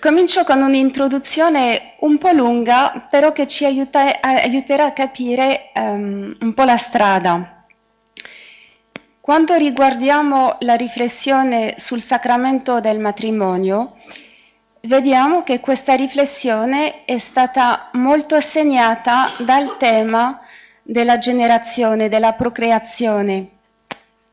Comincio 0.00 0.44
con 0.44 0.62
un'introduzione 0.62 1.96
un 1.98 2.16
po' 2.16 2.30
lunga, 2.30 3.06
però 3.10 3.32
che 3.32 3.46
ci 3.46 3.66
aiuta, 3.66 4.22
aiuterà 4.22 4.86
a 4.86 4.92
capire 4.92 5.70
um, 5.74 6.34
un 6.40 6.54
po' 6.54 6.62
la 6.62 6.78
strada. 6.78 7.66
Quando 9.20 9.56
riguardiamo 9.56 10.56
la 10.60 10.74
riflessione 10.74 11.74
sul 11.76 12.00
sacramento 12.00 12.80
del 12.80 12.98
matrimonio, 12.98 13.98
vediamo 14.84 15.42
che 15.42 15.60
questa 15.60 15.92
riflessione 15.92 17.04
è 17.04 17.18
stata 17.18 17.90
molto 17.92 18.40
segnata 18.40 19.30
dal 19.40 19.76
tema 19.76 20.40
della 20.82 21.18
generazione, 21.18 22.08
della 22.08 22.32
procreazione, 22.32 23.48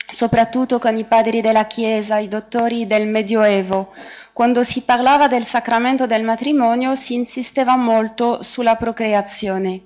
soprattutto 0.09 0.79
con 0.79 0.95
i 0.95 1.04
padri 1.04 1.41
della 1.41 1.65
Chiesa, 1.65 2.20
i 2.20 2.29
dottori 2.29 2.88
del 2.88 3.09
Medioevo. 3.09 3.93
Quando 4.38 4.61
si 4.61 4.81
parlava 4.81 5.27
del 5.27 5.43
sacramento 5.43 6.05
del 6.05 6.23
matrimonio 6.23 6.93
si 6.93 7.16
insisteva 7.16 7.75
molto 7.75 8.43
sulla 8.43 8.75
procreazione. 8.75 9.81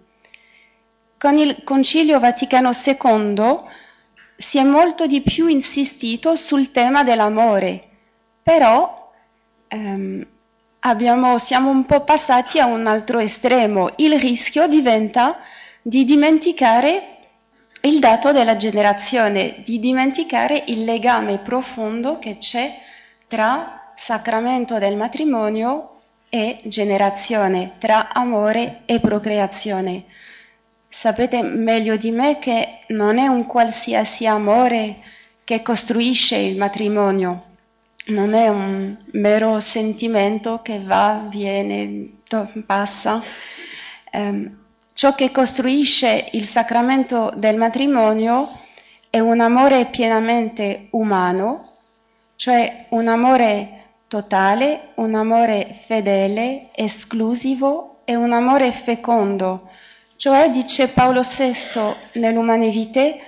Con 1.18 1.38
il 1.38 1.64
Concilio 1.64 2.20
Vaticano 2.20 2.72
II 2.72 3.56
si 4.36 4.58
è 4.58 4.64
molto 4.64 5.08
di 5.08 5.22
più 5.22 5.48
insistito 5.48 6.36
sul 6.36 6.72
tema 6.72 7.02
dell'amore, 7.06 7.80
però 8.44 9.14
ehm, 9.70 10.28
abbiamo, 10.80 11.38
siamo 11.38 11.70
un 11.70 11.86
po' 11.86 12.04
passati 12.04 12.60
a 12.60 12.66
un 12.66 12.88
altro 12.88 13.20
estremo. 13.20 13.94
Il 13.96 14.20
rischio 14.20 14.68
diventa 14.68 15.40
di 15.82 16.04
dimenticare 16.04 17.20
il 17.84 18.00
dato 18.00 18.34
della 18.34 18.58
generazione, 18.58 19.64
di 19.64 19.80
dimenticare 19.80 20.62
il 20.68 20.84
legame 20.84 21.38
profondo 21.38 22.20
che 22.20 22.38
c'è 22.38 22.70
tra 23.30 23.81
sacramento 23.96 24.78
del 24.80 24.96
matrimonio 24.96 26.00
e 26.30 26.60
generazione, 26.64 27.74
tra 27.78 28.14
amore 28.14 28.84
e 28.86 29.00
procreazione. 29.00 30.04
Sapete 30.88 31.42
meglio 31.42 31.98
di 31.98 32.12
me 32.12 32.40
che 32.40 32.80
non 32.88 33.18
è 33.18 33.28
un 33.28 33.46
qualsiasi 33.46 34.26
amore 34.26 34.96
che 35.44 35.62
costruisce 35.62 36.38
il 36.38 36.58
matrimonio, 36.58 37.44
non 38.08 38.34
è 38.34 38.48
un 38.48 38.96
mero 39.12 39.60
sentimento 39.60 40.62
che 40.62 40.80
va, 40.80 41.26
viene, 41.30 42.10
passa. 42.66 43.22
Eh, 44.10 44.52
ciò 44.94 45.14
che 45.16 45.32
costruisce 45.32 46.30
il 46.32 46.46
sacramento 46.46 47.32
del 47.36 47.58
matrimonio 47.58 48.48
è 49.10 49.20
un 49.20 49.40
amore 49.40 49.86
pienamente 49.86 50.88
umano, 50.92 51.68
cioè 52.36 52.86
un 52.90 53.08
amore 53.08 53.81
totale, 54.12 54.90
un 54.96 55.16
amore 55.16 55.74
fedele, 55.74 56.68
esclusivo 56.76 58.02
e 58.04 58.18
un 58.18 58.34
amore 58.34 58.74
fecondo, 58.74 59.70
cioè, 60.18 60.52
dice 60.52 60.90
Paolo 60.90 61.22
VI 61.22 62.20
nell'Umane 62.20 62.72
Vitae, 62.72 63.22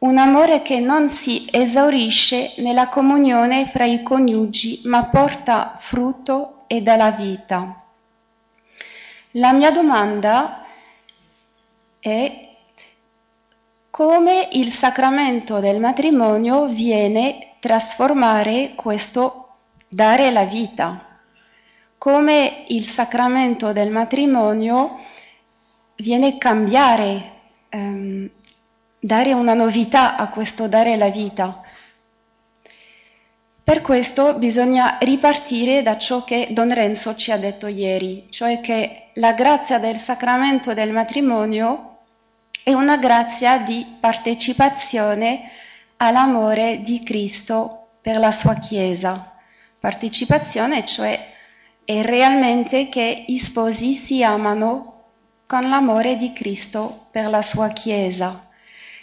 un 0.00 0.18
amore 0.18 0.60
che 0.60 0.78
non 0.78 1.08
si 1.08 1.48
esaurisce 1.50 2.52
nella 2.58 2.88
comunione 2.88 3.64
fra 3.64 3.86
i 3.86 4.02
coniugi, 4.02 4.82
ma 4.84 5.06
porta 5.06 5.74
frutto 5.78 6.64
e 6.66 6.82
dà 6.82 6.96
la 6.96 7.10
vita. 7.12 7.82
La 9.30 9.54
mia 9.54 9.70
domanda 9.70 10.66
è 11.98 12.40
come 13.88 14.48
il 14.52 14.70
sacramento 14.70 15.60
del 15.60 15.80
matrimonio 15.80 16.66
viene 16.66 17.54
trasformare 17.58 18.74
questo 18.74 19.45
dare 19.88 20.30
la 20.30 20.44
vita, 20.44 21.20
come 21.98 22.64
il 22.68 22.84
sacramento 22.84 23.72
del 23.72 23.90
matrimonio 23.90 25.00
viene 25.96 26.34
a 26.34 26.38
cambiare 26.38 27.32
ehm, 27.68 28.30
dare 28.98 29.32
una 29.32 29.54
novità 29.54 30.16
a 30.16 30.28
questo 30.28 30.68
dare 30.68 30.96
la 30.96 31.08
vita. 31.08 31.62
Per 33.62 33.80
questo 33.80 34.34
bisogna 34.34 34.98
ripartire 35.00 35.82
da 35.82 35.98
ciò 35.98 36.22
che 36.22 36.48
Don 36.50 36.72
Renzo 36.72 37.16
ci 37.16 37.32
ha 37.32 37.36
detto 37.36 37.66
ieri, 37.66 38.26
cioè 38.30 38.60
che 38.60 39.08
la 39.14 39.32
grazia 39.32 39.78
del 39.78 39.96
sacramento 39.96 40.72
del 40.72 40.92
matrimonio 40.92 41.98
è 42.62 42.72
una 42.72 42.96
grazia 42.96 43.58
di 43.58 43.84
partecipazione 43.98 45.50
all'amore 45.96 46.80
di 46.82 47.02
Cristo 47.02 47.88
per 48.00 48.18
la 48.18 48.30
sua 48.30 48.54
Chiesa. 48.54 49.35
Partecipazione, 49.78 50.84
cioè 50.84 51.34
è 51.84 52.02
realmente 52.02 52.88
che 52.88 53.24
i 53.28 53.38
sposi 53.38 53.94
si 53.94 54.22
amano 54.22 55.04
con 55.46 55.68
l'amore 55.68 56.16
di 56.16 56.32
Cristo 56.32 57.06
per 57.10 57.28
la 57.28 57.42
sua 57.42 57.68
Chiesa. 57.68 58.48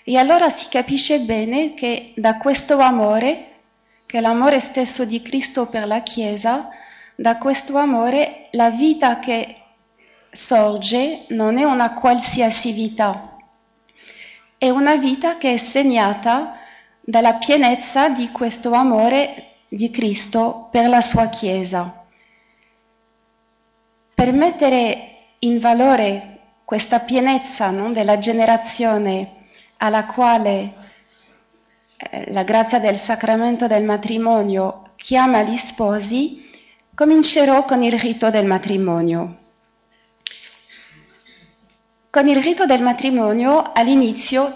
E 0.03 0.17
allora 0.17 0.50
si 0.50 0.67
capisce 0.69 1.19
bene 1.19 1.73
che 1.73 2.11
da 2.17 2.38
questo 2.38 2.78
amore, 2.79 3.51
che 4.06 4.17
è 4.17 4.22
l'amore 4.22 4.59
stesso 4.59 5.06
di 5.06 5.22
Cristo 5.22 5.67
per 5.67 5.88
la 5.88 6.01
Chiesa, 6.01 6.67
da 7.16 7.38
questo 7.38 7.78
amore 7.78 8.47
la 8.51 8.69
vita 8.69 9.19
che 9.19 9.61
sorge 10.29 11.25
non 11.29 11.57
è 11.57 11.63
una 11.63 11.94
qualsiasi 11.94 12.72
vita, 12.73 13.38
è 14.57 14.69
una 14.69 14.95
vita 14.95 15.38
che 15.38 15.53
è 15.53 15.57
segnata 15.57 16.59
dalla 17.00 17.35
pienezza 17.35 18.09
di 18.09 18.29
questo 18.29 18.73
amore 18.73 19.53
di 19.75 19.89
Cristo 19.89 20.69
per 20.72 20.88
la 20.88 21.01
sua 21.01 21.28
Chiesa. 21.29 22.06
Per 24.13 24.31
mettere 24.31 25.07
in 25.39 25.57
valore 25.57 26.39
questa 26.63 27.00
pienezza 27.00 27.72
no, 27.72 27.91
della 27.91 28.19
generazione 28.19 29.41
alla 29.78 30.06
quale 30.06 30.73
eh, 31.97 32.31
la 32.31 32.44
grazia 32.44 32.79
del 32.79 32.97
sacramento 32.97 33.66
del 33.66 33.84
matrimonio 33.84 34.91
chiama 34.95 35.41
gli 35.41 35.56
sposi, 35.56 36.50
comincerò 36.94 37.66
con 37.66 37.81
il 37.81 37.97
rito 38.00 38.29
del 38.29 38.45
matrimonio. 38.45 39.40
Con 42.11 42.28
il 42.28 42.40
rito 42.41 42.67
del 42.67 42.84
matrimonio 42.84 43.72
all'inizio 43.73 44.53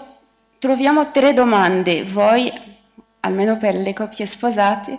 troviamo 0.60 1.10
tre 1.10 1.34
domande. 1.34 2.04
Voi, 2.04 2.77
almeno 3.20 3.56
per 3.56 3.74
le 3.74 3.92
coppie 3.92 4.26
sposate, 4.26 4.98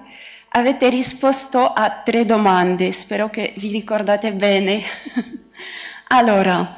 avete 0.49 0.89
risposto 0.89 1.73
a 1.73 2.01
tre 2.03 2.25
domande, 2.25 2.91
spero 2.91 3.29
che 3.29 3.53
vi 3.57 3.69
ricordate 3.71 4.33
bene. 4.33 4.81
allora, 6.09 6.77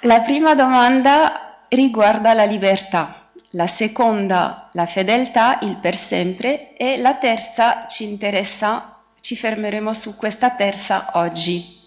la 0.00 0.20
prima 0.20 0.54
domanda 0.54 1.64
riguarda 1.68 2.34
la 2.34 2.44
libertà, 2.44 3.30
la 3.50 3.66
seconda 3.66 4.62
la 4.72 4.86
fedeltà, 4.86 5.58
il 5.62 5.76
per 5.76 5.94
sempre 5.94 6.76
e 6.76 6.98
la 6.98 7.14
terza 7.16 7.86
ci 7.86 8.04
interessa, 8.04 8.96
ci 9.20 9.36
fermeremo 9.36 9.92
su 9.94 10.16
questa 10.16 10.50
terza 10.50 11.10
oggi. 11.14 11.80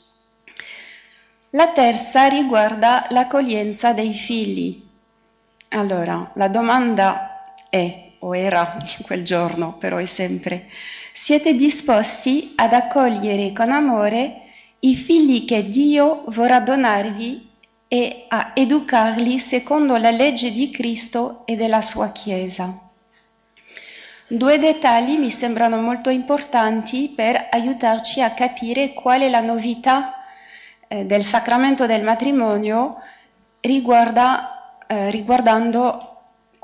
La 1.52 1.70
terza 1.70 2.28
riguarda 2.28 3.08
l'accoglienza 3.10 3.94
dei 3.94 4.14
figli. 4.14 4.84
Allora, 5.70 6.32
la 6.36 6.48
domanda 6.48 7.54
è, 7.70 8.05
o 8.26 8.36
era 8.36 8.78
quel 9.06 9.24
giorno, 9.24 9.74
però 9.78 9.98
è 9.98 10.06
sempre, 10.06 10.68
siete 11.14 11.54
disposti 11.54 12.54
ad 12.56 12.74
accogliere 12.74 13.54
con 13.54 13.72
amore 13.72 14.42
i 14.80 14.96
figli 14.96 15.46
che 15.46 15.70
Dio 15.70 16.24
vorrà 16.28 16.60
donarvi 16.60 17.54
e 17.88 18.26
a 18.28 18.52
educarli 18.54 19.40
secondo 19.40 19.96
la 19.96 20.12
legge 20.12 20.52
di 20.52 20.70
Cristo 20.70 21.44
e 21.46 21.56
della 21.56 21.82
sua 21.82 22.12
Chiesa. 22.12 22.82
Due 24.28 24.58
dettagli 24.58 25.18
mi 25.18 25.30
sembrano 25.30 25.80
molto 25.80 26.10
importanti 26.10 27.14
per 27.16 27.48
aiutarci 27.52 28.22
a 28.22 28.32
capire 28.32 28.94
qual 28.94 29.22
è 29.22 29.30
la 29.30 29.42
novità 29.42 30.26
eh, 30.88 31.06
del 31.06 31.24
sacramento 31.24 31.86
del 31.86 32.04
matrimonio 32.04 32.98
riguarda, 33.62 34.84
eh, 34.88 35.12
riguardando 35.12 36.15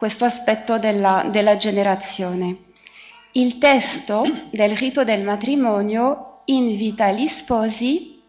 questo 0.02 0.26
aspetto 0.26 0.80
della, 0.80 1.28
della 1.30 1.58
generazione. 1.58 2.56
Il 3.34 3.60
testo 3.60 4.24
del 4.50 4.76
rito 4.76 5.04
del 5.04 5.22
matrimonio 5.22 6.42
invita 6.46 7.12
gli 7.12 7.28
sposi 7.28 8.20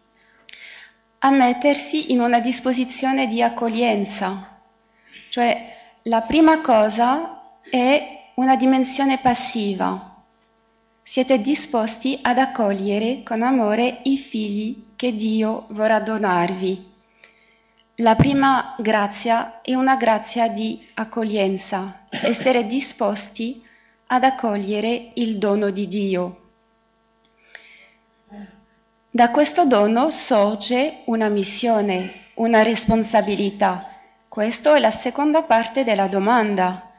a 1.17 1.31
mettersi 1.31 2.11
in 2.11 2.21
una 2.21 2.39
disposizione 2.39 3.25
di 3.25 3.41
accoglienza. 3.41 4.61
Cioè 5.29 5.77
la 6.03 6.21
prima 6.21 6.61
cosa 6.61 7.57
è 7.67 8.21
una 8.35 8.55
dimensione 8.55 9.17
passiva. 9.17 10.21
Siete 11.01 11.41
disposti 11.41 12.19
ad 12.21 12.37
accogliere 12.37 13.23
con 13.23 13.41
amore 13.41 14.01
i 14.03 14.15
figli 14.19 14.93
che 14.95 15.15
Dio 15.15 15.65
vorrà 15.69 15.99
donarvi. 15.99 16.92
La 17.97 18.15
prima 18.15 18.73
grazia 18.79 19.61
è 19.61 19.75
una 19.75 19.95
grazia 19.97 20.47
di 20.47 20.83
accoglienza, 20.95 22.05
essere 22.09 22.65
disposti 22.65 23.63
ad 24.07 24.23
accogliere 24.23 25.11
il 25.13 25.37
dono 25.37 25.69
di 25.69 25.87
Dio. 25.87 26.41
Da 29.11 29.29
questo 29.29 29.67
dono 29.67 30.09
sorge 30.09 31.01
una 31.05 31.29
missione, 31.29 32.31
una 32.35 32.63
responsabilità. 32.63 33.87
Questa 34.27 34.75
è 34.75 34.79
la 34.79 34.89
seconda 34.89 35.43
parte 35.43 35.83
della 35.83 36.07
domanda. 36.07 36.89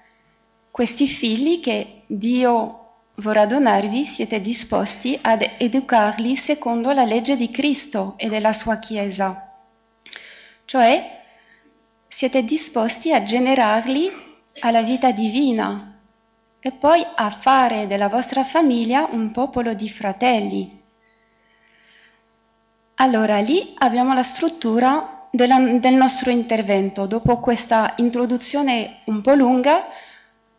Questi 0.70 1.08
figli 1.08 1.58
che 1.58 2.02
Dio 2.06 2.92
vorrà 3.16 3.46
donarvi, 3.46 4.04
siete 4.04 4.40
disposti 4.40 5.18
ad 5.22 5.44
educarli 5.58 6.36
secondo 6.36 6.92
la 6.92 7.04
legge 7.04 7.36
di 7.36 7.50
Cristo 7.50 8.14
e 8.16 8.28
della 8.28 8.52
sua 8.52 8.76
Chiesa. 8.76 9.43
Cioè, 10.74 11.08
siete 12.08 12.42
disposti 12.42 13.12
a 13.12 13.22
generarli 13.22 14.10
alla 14.58 14.82
vita 14.82 15.12
divina 15.12 16.00
e 16.58 16.72
poi 16.72 17.00
a 17.14 17.30
fare 17.30 17.86
della 17.86 18.08
vostra 18.08 18.42
famiglia 18.42 19.06
un 19.08 19.30
popolo 19.30 19.72
di 19.72 19.88
fratelli. 19.88 20.82
Allora, 22.94 23.38
lì 23.38 23.72
abbiamo 23.78 24.14
la 24.14 24.24
struttura 24.24 25.28
della, 25.30 25.60
del 25.60 25.94
nostro 25.94 26.32
intervento. 26.32 27.06
Dopo 27.06 27.38
questa 27.38 27.94
introduzione 27.98 29.02
un 29.04 29.22
po' 29.22 29.34
lunga, 29.34 29.78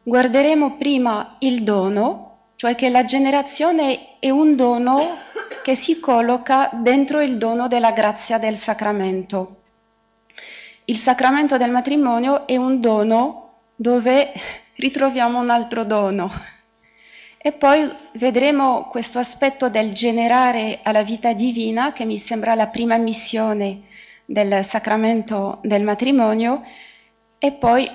guarderemo 0.01 0.77
prima 0.77 1.35
il 1.39 1.61
dono, 1.63 2.51
cioè 2.55 2.73
che 2.75 2.87
la 2.87 3.03
generazione 3.03 4.17
è 4.19 4.29
un 4.29 4.55
dono 4.55 5.17
che 5.61 5.75
si 5.75 5.99
colloca 5.99 6.69
dentro 6.71 7.19
il 7.19 7.37
dono 7.37 7.67
della 7.67 7.91
grazia 7.91 8.37
del 8.37 8.55
sacramento. 8.55 9.59
Il 10.87 10.97
sacramento 10.97 11.57
del 11.57 11.71
matrimonio 11.71 12.45
è 12.45 12.57
un 12.57 12.79
dono 12.79 13.53
dove 13.75 14.31
ritroviamo 14.77 15.39
un 15.39 15.49
altro 15.49 15.83
dono. 15.83 16.31
E 17.37 17.51
poi 17.51 17.89
vedremo 18.13 18.83
questo 18.83 19.17
aspetto 19.17 19.69
del 19.69 19.93
generare 19.93 20.79
alla 20.83 21.01
vita 21.01 21.33
divina, 21.33 21.91
che 21.91 22.05
mi 22.05 22.19
sembra 22.19 22.53
la 22.53 22.67
prima 22.67 22.97
missione 22.97 23.81
del 24.25 24.63
sacramento 24.63 25.59
del 25.63 25.83
matrimonio, 25.83 26.63
e 27.39 27.51
poi 27.51 27.89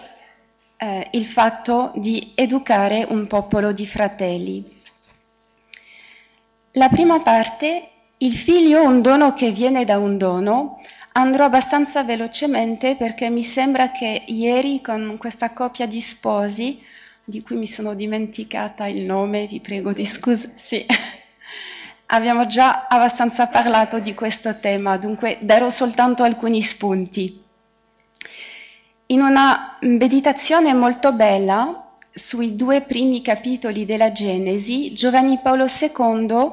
eh, 0.77 1.09
il 1.13 1.27
fatto 1.27 1.93
di 1.95 2.33
educare 2.35 3.07
un 3.09 3.27
popolo 3.29 3.73
di 3.73 3.87
fratelli. 3.87 4.79
La 6.73 6.89
prima 6.89 7.21
parte, 7.21 7.89
il 8.19 8.35
figlio 8.35 8.83
un 8.83 9.01
dono 9.01 9.33
che 9.33 9.51
viene 9.51 9.85
da 9.85 9.99
un 9.99 10.17
dono, 10.17 10.81
andrò 11.13 11.47
abbastanza 11.47 12.03
velocemente 12.05 12.97
perché 12.97 13.31
mi 13.31 13.43
sembra 13.43 13.91
che 13.91 14.25
ieri 14.27 14.81
con 14.81 15.17
questa 15.19 15.53
coppia 15.53 15.87
di 15.87 16.01
sposi 16.01 16.83
di 17.25 17.43
cui 17.43 17.57
mi 17.57 17.67
sono 17.67 17.95
dimenticata 17.95 18.87
il 18.87 19.03
nome, 19.03 19.47
vi 19.47 19.61
prego 19.61 19.93
di 19.93 20.05
scusa. 20.05 20.49
Sì. 20.57 20.85
Abbiamo 22.13 22.47
già 22.47 22.87
abbastanza 22.89 23.47
parlato 23.47 24.01
di 24.01 24.15
questo 24.15 24.59
tema, 24.59 24.97
dunque 24.97 25.39
darò 25.41 25.71
soltanto 25.71 26.25
alcuni 26.25 26.61
spunti. 26.61 27.41
In 29.07 29.23
una 29.23 29.77
meditazione 29.83 30.75
molto 30.75 31.13
bella 31.13 31.89
sui 32.13 32.57
due 32.57 32.81
primi 32.81 33.23
capitoli 33.23 33.85
della 33.85 34.11
Genesi, 34.11 34.93
Giovanni 34.93 35.39
Paolo 35.41 35.67
II 35.67 36.49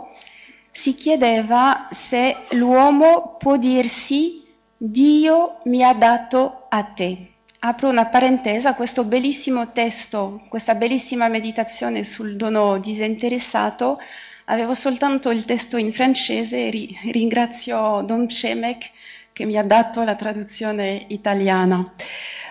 si 0.70 0.94
chiedeva 0.94 1.88
se 1.90 2.36
l'uomo 2.52 3.36
può 3.40 3.58
dirsi 3.58 4.47
Dio 4.78 5.58
mi 5.66 5.84
ha 5.84 5.94
dato 5.94 6.66
a 6.70 6.84
te 6.84 7.32
apro 7.60 7.90
una 7.90 8.06
parentesi, 8.06 8.68
questo 8.76 9.04
bellissimo 9.04 9.72
testo, 9.72 10.44
questa 10.50 10.76
bellissima 10.76 11.28
meditazione 11.28 12.04
sul 12.04 12.36
dono 12.36 12.78
disinteressato, 12.78 14.00
avevo 14.46 14.74
soltanto 14.74 15.32
il 15.32 15.46
testo 15.46 15.78
in 15.78 15.92
francese 15.92 16.68
e 16.68 16.98
ringrazio 17.12 18.02
Don 18.06 18.30
Cemek 18.30 18.92
che 19.34 19.46
mi 19.46 19.58
ha 19.58 19.64
dato 19.64 20.04
la 20.04 20.16
traduzione 20.16 21.06
italiana. 21.10 21.94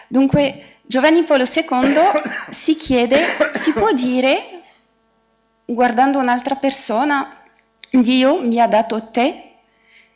Dunque, 0.09 0.79
Giovanni 0.83 1.23
Paolo 1.23 1.45
II 1.45 1.95
si 2.51 2.77
chiede, 2.77 3.19
si 3.55 3.73
può 3.73 3.93
dire, 3.93 4.63
guardando 5.65 6.19
un'altra 6.19 6.57
persona, 6.57 7.43
Dio 7.91 8.41
mi 8.41 8.61
ha 8.61 8.67
dato 8.67 9.11
te? 9.11 9.43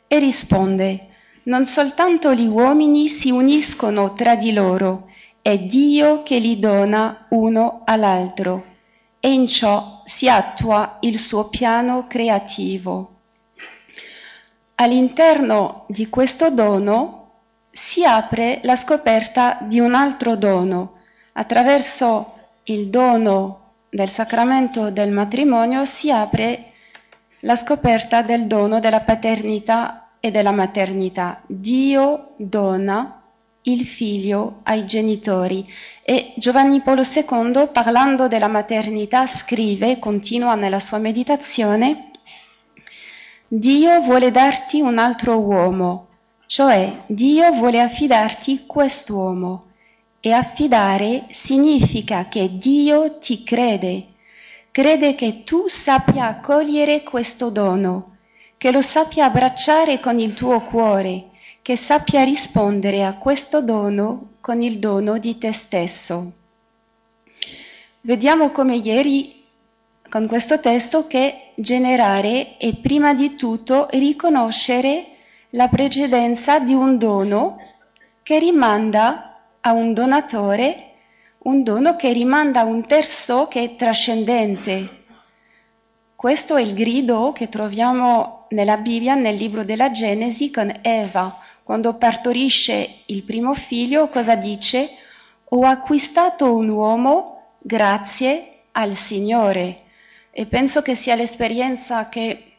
E 0.07 0.19
risponde, 0.19 1.10
non 1.43 1.65
soltanto 1.65 2.33
gli 2.33 2.47
uomini 2.47 3.07
si 3.07 3.31
uniscono 3.31 4.13
tra 4.13 4.35
di 4.35 4.53
loro, 4.53 5.09
è 5.41 5.57
Dio 5.57 6.21
che 6.21 6.37
li 6.37 6.59
dona 6.59 7.25
uno 7.29 7.81
all'altro 7.85 8.65
e 9.19 9.31
in 9.31 9.47
ciò 9.47 10.03
si 10.05 10.29
attua 10.29 10.97
il 11.01 11.17
suo 11.17 11.49
piano 11.49 12.05
creativo. 12.07 13.15
All'interno 14.75 15.85
di 15.87 16.09
questo 16.09 16.49
dono 16.49 17.29
si 17.71 18.03
apre 18.03 18.59
la 18.63 18.75
scoperta 18.75 19.59
di 19.61 19.79
un 19.79 19.93
altro 19.93 20.35
dono. 20.35 20.99
Attraverso 21.33 22.33
il 22.63 22.89
dono 22.89 23.73
del 23.89 24.09
sacramento 24.09 24.89
del 24.89 25.11
matrimonio 25.11 25.85
si 25.85 26.11
apre 26.11 26.71
la 27.41 27.55
scoperta 27.55 28.21
del 28.21 28.47
dono 28.47 28.79
della 28.79 29.01
paternità 29.01 30.00
e 30.21 30.31
della 30.31 30.51
maternità. 30.51 31.41
Dio 31.47 32.33
dona 32.37 33.21
il 33.63 33.85
figlio 33.85 34.57
ai 34.63 34.85
genitori 34.85 35.67
e 36.03 36.33
Giovanni 36.37 36.79
Paolo 36.81 37.01
II, 37.01 37.67
parlando 37.71 38.27
della 38.27 38.47
maternità, 38.47 39.27
scrive, 39.27 39.99
continua 39.99 40.55
nella 40.55 40.79
sua 40.79 40.99
meditazione, 40.99 42.11
Dio 43.47 43.99
vuole 44.01 44.31
darti 44.31 44.79
un 44.79 44.97
altro 44.97 45.39
uomo, 45.39 46.07
cioè 46.45 47.03
Dio 47.07 47.51
vuole 47.51 47.81
affidarti 47.81 48.63
quest'uomo. 48.65 49.65
E 50.23 50.31
affidare 50.33 51.25
significa 51.31 52.27
che 52.27 52.59
Dio 52.59 53.17
ti 53.17 53.41
crede, 53.41 54.05
crede 54.69 55.15
che 55.15 55.43
tu 55.43 55.67
sappia 55.67 56.27
accogliere 56.27 57.01
questo 57.01 57.49
dono 57.49 58.10
che 58.61 58.69
lo 58.69 58.83
sappia 58.83 59.25
abbracciare 59.25 59.99
con 59.99 60.19
il 60.19 60.35
tuo 60.35 60.61
cuore, 60.61 61.31
che 61.63 61.75
sappia 61.75 62.21
rispondere 62.21 63.03
a 63.03 63.15
questo 63.15 63.63
dono 63.63 64.33
con 64.39 64.61
il 64.61 64.77
dono 64.77 65.17
di 65.17 65.39
te 65.39 65.51
stesso. 65.51 66.31
Vediamo 68.01 68.51
come 68.51 68.75
ieri 68.75 69.43
con 70.07 70.27
questo 70.27 70.59
testo 70.59 71.07
che 71.07 71.53
generare 71.55 72.57
è 72.57 72.75
prima 72.75 73.15
di 73.15 73.35
tutto 73.35 73.87
riconoscere 73.93 75.07
la 75.51 75.67
precedenza 75.67 76.59
di 76.59 76.75
un 76.75 76.99
dono 76.99 77.57
che 78.21 78.37
rimanda 78.37 79.39
a 79.59 79.71
un 79.71 79.91
donatore, 79.95 80.91
un 81.39 81.63
dono 81.63 81.95
che 81.95 82.13
rimanda 82.13 82.59
a 82.59 82.65
un 82.65 82.85
terzo 82.85 83.47
che 83.47 83.63
è 83.63 83.75
trascendente, 83.75 84.99
questo 86.15 86.55
è 86.55 86.61
il 86.61 86.75
grido 86.75 87.31
che 87.31 87.49
troviamo 87.49 88.40
nella 88.51 88.77
Bibbia, 88.77 89.15
nel 89.15 89.35
libro 89.35 89.63
della 89.63 89.91
Genesi, 89.91 90.51
con 90.51 90.71
Eva. 90.81 91.37
Quando 91.63 91.95
partorisce 91.95 92.87
il 93.07 93.23
primo 93.23 93.53
figlio, 93.53 94.07
cosa 94.07 94.35
dice? 94.35 94.89
Ho 95.49 95.63
acquistato 95.63 96.55
un 96.55 96.69
uomo 96.69 97.55
grazie 97.59 98.63
al 98.71 98.93
Signore. 98.93 99.83
E 100.31 100.45
penso 100.45 100.81
che 100.81 100.95
sia 100.95 101.15
l'esperienza 101.15 102.07
che 102.07 102.53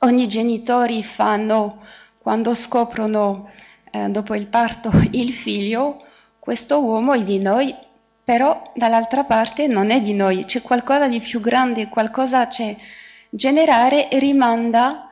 ogni 0.00 0.26
genitore 0.26 1.02
fanno 1.02 1.80
quando 2.18 2.54
scoprono 2.54 3.48
eh, 3.90 4.08
dopo 4.08 4.34
il 4.34 4.46
parto 4.46 4.90
il 5.12 5.32
figlio, 5.32 6.04
questo 6.38 6.82
uomo 6.82 7.12
è 7.12 7.22
di 7.22 7.38
noi 7.38 7.74
però 8.28 8.60
dall'altra 8.74 9.24
parte 9.24 9.66
non 9.68 9.88
è 9.90 10.02
di 10.02 10.12
noi, 10.12 10.44
c'è 10.44 10.60
qualcosa 10.60 11.08
di 11.08 11.18
più 11.18 11.40
grande, 11.40 11.88
qualcosa 11.88 12.46
c'è. 12.46 12.76
Generare 13.30 14.08
rimanda 14.18 15.07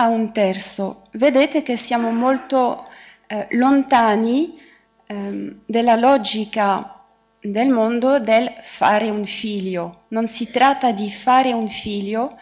a 0.00 0.08
un 0.08 0.32
terzo. 0.32 1.02
Vedete 1.12 1.62
che 1.62 1.76
siamo 1.76 2.10
molto 2.10 2.86
eh, 3.26 3.46
lontani 3.52 4.58
eh, 5.06 5.56
della 5.64 5.96
logica 5.96 7.04
del 7.40 7.68
mondo 7.68 8.18
del 8.18 8.52
fare 8.62 9.10
un 9.10 9.24
figlio. 9.24 10.04
Non 10.08 10.26
si 10.26 10.50
tratta 10.50 10.92
di 10.92 11.10
fare 11.10 11.52
un 11.52 11.68
figlio, 11.68 12.38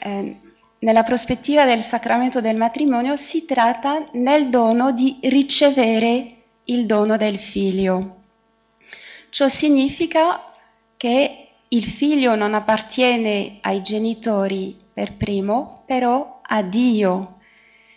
eh, 0.00 0.36
nella 0.78 1.02
prospettiva 1.02 1.64
del 1.64 1.80
sacramento 1.80 2.40
del 2.40 2.56
matrimonio 2.56 3.16
si 3.16 3.46
tratta 3.46 4.06
nel 4.12 4.50
dono 4.50 4.92
di 4.92 5.18
ricevere 5.22 6.36
il 6.64 6.84
dono 6.84 7.16
del 7.16 7.38
figlio. 7.38 8.16
Ciò 9.30 9.48
significa 9.48 10.44
che 10.96 11.48
il 11.68 11.84
figlio 11.84 12.34
non 12.34 12.54
appartiene 12.54 13.58
ai 13.62 13.82
genitori 13.82 14.76
per 14.92 15.14
primo, 15.14 15.82
però 15.86 16.33
a 16.46 16.62
Dio 16.62 17.38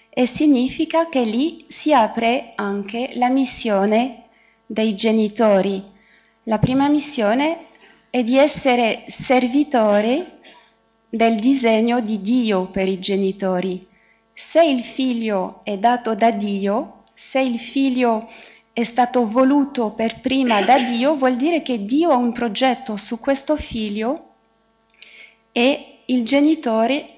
e 0.09 0.25
significa 0.25 1.07
che 1.09 1.23
lì 1.23 1.65
si 1.67 1.93
apre 1.93 2.53
anche 2.55 3.11
la 3.13 3.29
missione 3.29 4.23
dei 4.65 4.95
genitori. 4.95 5.83
La 6.43 6.57
prima 6.57 6.87
missione 6.87 7.65
è 8.09 8.23
di 8.23 8.37
essere 8.37 9.03
servitore 9.07 10.39
del 11.09 11.39
disegno 11.39 11.99
di 12.01 12.21
Dio 12.21 12.65
per 12.67 12.87
i 12.87 12.99
genitori. 12.99 13.85
se 14.33 14.63
il 14.63 14.81
figlio 14.83 15.61
è 15.63 15.77
dato 15.79 16.13
da 16.13 16.29
Dio, 16.29 17.03
se 17.15 17.39
il 17.39 17.57
figlio 17.57 18.29
è 18.71 18.83
stato 18.83 19.27
voluto 19.27 19.91
per 19.91 20.19
prima 20.19 20.61
da 20.61 20.77
Dio, 20.77 21.15
vuol 21.15 21.35
dire 21.35 21.63
che 21.63 21.85
Dio 21.85 22.11
ha 22.11 22.15
un 22.15 22.31
progetto 22.31 22.95
su 22.97 23.19
questo 23.19 23.57
figlio 23.57 24.25
e 25.51 26.01
il 26.05 26.23
genitore 26.23 27.16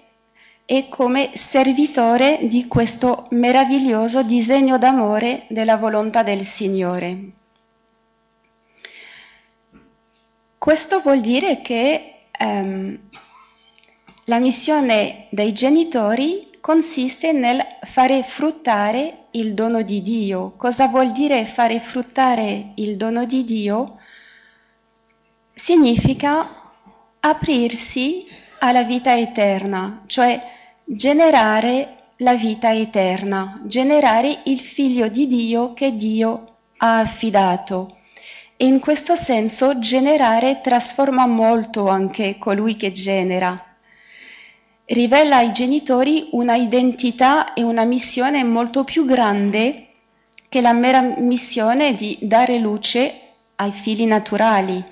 è 0.70 0.88
come 0.88 1.32
servitore 1.34 2.42
di 2.44 2.68
questo 2.68 3.26
meraviglioso 3.32 4.22
disegno 4.22 4.78
d'amore 4.78 5.46
della 5.48 5.78
volontà 5.78 6.22
del 6.22 6.44
Signore. 6.44 7.32
Questo 10.60 11.00
vuol 11.00 11.22
dire 11.22 11.62
che 11.62 12.18
ehm, 12.30 13.00
la 14.26 14.38
missione 14.38 15.26
dei 15.32 15.54
genitori 15.54 16.52
consiste 16.60 17.32
nel 17.32 17.66
fare 17.82 18.22
fruttare 18.22 19.26
il 19.32 19.56
dono 19.56 19.82
di 19.82 20.04
Dio. 20.04 20.54
Cosa 20.56 20.86
vuol 20.86 21.12
dire 21.12 21.46
fare 21.46 21.80
fruttare 21.80 22.74
il 22.76 22.96
dono 22.96 23.26
di 23.26 23.44
Dio? 23.44 23.98
Significa 25.52 26.48
aprirsi 27.22 28.28
alla 28.60 28.84
vita 28.84 29.18
eterna, 29.18 30.04
cioè 30.06 30.58
generare 30.92 31.98
la 32.18 32.34
vita 32.34 32.74
eterna, 32.74 33.62
generare 33.66 34.40
il 34.46 34.60
figlio 34.60 35.08
di 35.08 35.28
Dio 35.28 35.74
che 35.74 35.96
Dio 35.96 36.56
ha 36.78 36.98
affidato. 36.98 37.96
E 38.58 38.66
in 38.66 38.80
questo 38.80 39.16
senso 39.16 39.78
generare 39.78 40.62
trasforma 40.62 41.28
molto 41.28 41.90
anche 41.90 42.40
colui 42.40 42.76
che 42.76 42.90
genera. 42.90 43.64
Rivela 44.86 45.38
ai 45.38 45.52
genitori 45.52 46.30
una 46.32 46.56
identità 46.56 47.54
e 47.54 47.62
una 47.62 47.84
missione 47.84 48.44
molto 48.44 48.84
più 48.84 49.06
grande 49.06 49.90
che 50.50 50.60
la 50.60 50.74
mera 50.74 51.02
missione 51.02 51.94
di 51.94 52.18
dare 52.20 52.58
luce 52.58 53.14
ai 53.58 53.72
figli 53.72 54.08
naturali. 54.08 54.84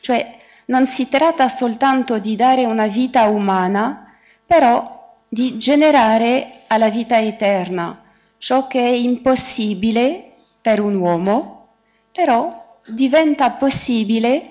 Cioè 0.00 0.36
non 0.66 0.88
si 0.88 1.08
tratta 1.08 1.48
soltanto 1.48 2.18
di 2.18 2.34
dare 2.34 2.64
una 2.64 2.88
vita 2.88 3.28
umana, 3.28 4.16
però 4.44 4.93
di 5.34 5.58
generare 5.58 6.60
alla 6.68 6.90
vita 6.90 7.20
eterna 7.20 8.04
ciò 8.38 8.68
che 8.68 8.78
è 8.78 8.88
impossibile 8.92 10.30
per 10.60 10.78
un 10.78 10.94
uomo, 10.94 11.70
però 12.12 12.78
diventa 12.86 13.50
possibile 13.50 14.50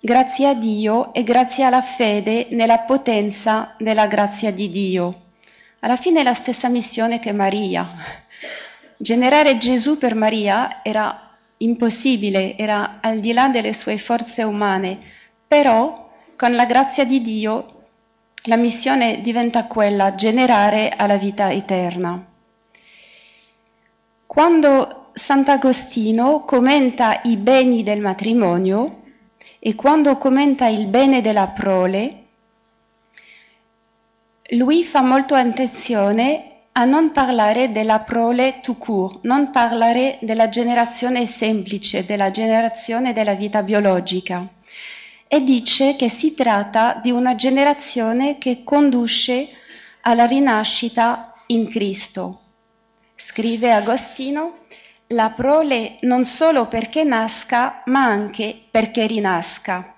grazie 0.00 0.48
a 0.48 0.54
Dio 0.54 1.12
e 1.12 1.22
grazie 1.22 1.64
alla 1.64 1.82
fede 1.82 2.46
nella 2.52 2.78
potenza 2.78 3.74
della 3.76 4.06
grazia 4.06 4.50
di 4.50 4.70
Dio. 4.70 5.20
Alla 5.80 5.96
fine 5.96 6.20
è 6.20 6.22
la 6.22 6.32
stessa 6.32 6.70
missione 6.70 7.18
che 7.18 7.32
Maria. 7.32 7.86
Generare 8.96 9.58
Gesù 9.58 9.98
per 9.98 10.14
Maria 10.14 10.82
era 10.82 11.36
impossibile, 11.58 12.56
era 12.56 13.00
al 13.02 13.20
di 13.20 13.34
là 13.34 13.48
delle 13.48 13.74
sue 13.74 13.98
forze 13.98 14.44
umane, 14.44 14.98
però 15.46 16.10
con 16.38 16.54
la 16.54 16.64
grazia 16.64 17.04
di 17.04 17.20
Dio 17.20 17.73
la 18.46 18.56
missione 18.56 19.20
diventa 19.22 19.64
quella, 19.64 20.14
generare 20.14 20.92
alla 20.94 21.16
vita 21.16 21.50
eterna. 21.50 22.22
Quando 24.26 25.10
Sant'Agostino 25.14 26.44
commenta 26.44 27.20
i 27.22 27.36
beni 27.36 27.82
del 27.82 28.00
matrimonio 28.00 29.02
e 29.58 29.74
quando 29.74 30.16
commenta 30.18 30.66
il 30.66 30.86
bene 30.88 31.22
della 31.22 31.46
prole, 31.48 32.22
lui 34.50 34.84
fa 34.84 35.00
molto 35.00 35.34
attenzione 35.34 36.50
a 36.72 36.84
non 36.84 37.12
parlare 37.12 37.72
della 37.72 38.00
prole 38.00 38.60
tout 38.60 38.76
court, 38.76 39.20
non 39.22 39.50
parlare 39.50 40.18
della 40.20 40.50
generazione 40.50 41.24
semplice, 41.24 42.04
della 42.04 42.30
generazione 42.30 43.14
della 43.14 43.34
vita 43.34 43.62
biologica 43.62 44.46
e 45.26 45.42
dice 45.42 45.96
che 45.96 46.08
si 46.08 46.34
tratta 46.34 47.00
di 47.02 47.10
una 47.10 47.34
generazione 47.34 48.38
che 48.38 48.62
conduce 48.64 49.48
alla 50.02 50.26
rinascita 50.26 51.34
in 51.46 51.66
Cristo. 51.66 52.40
Scrive 53.14 53.72
Agostino, 53.72 54.58
la 55.08 55.30
prole 55.30 55.98
non 56.02 56.24
solo 56.24 56.66
perché 56.66 57.04
nasca, 57.04 57.82
ma 57.86 58.04
anche 58.04 58.58
perché 58.70 59.06
rinasca. 59.06 59.94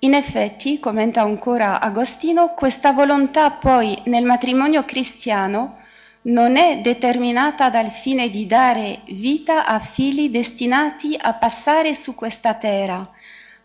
In 0.00 0.14
effetti, 0.14 0.80
commenta 0.80 1.20
ancora 1.20 1.78
Agostino, 1.78 2.54
questa 2.54 2.92
volontà 2.92 3.50
poi 3.50 4.00
nel 4.06 4.24
matrimonio 4.24 4.84
cristiano 4.84 5.76
non 6.22 6.56
è 6.56 6.80
determinata 6.80 7.70
dal 7.70 7.90
fine 7.90 8.30
di 8.30 8.46
dare 8.46 9.00
vita 9.06 9.66
a 9.66 9.78
figli 9.78 10.30
destinati 10.30 11.16
a 11.18 11.34
passare 11.34 11.94
su 11.94 12.14
questa 12.14 12.54
terra, 12.54 13.10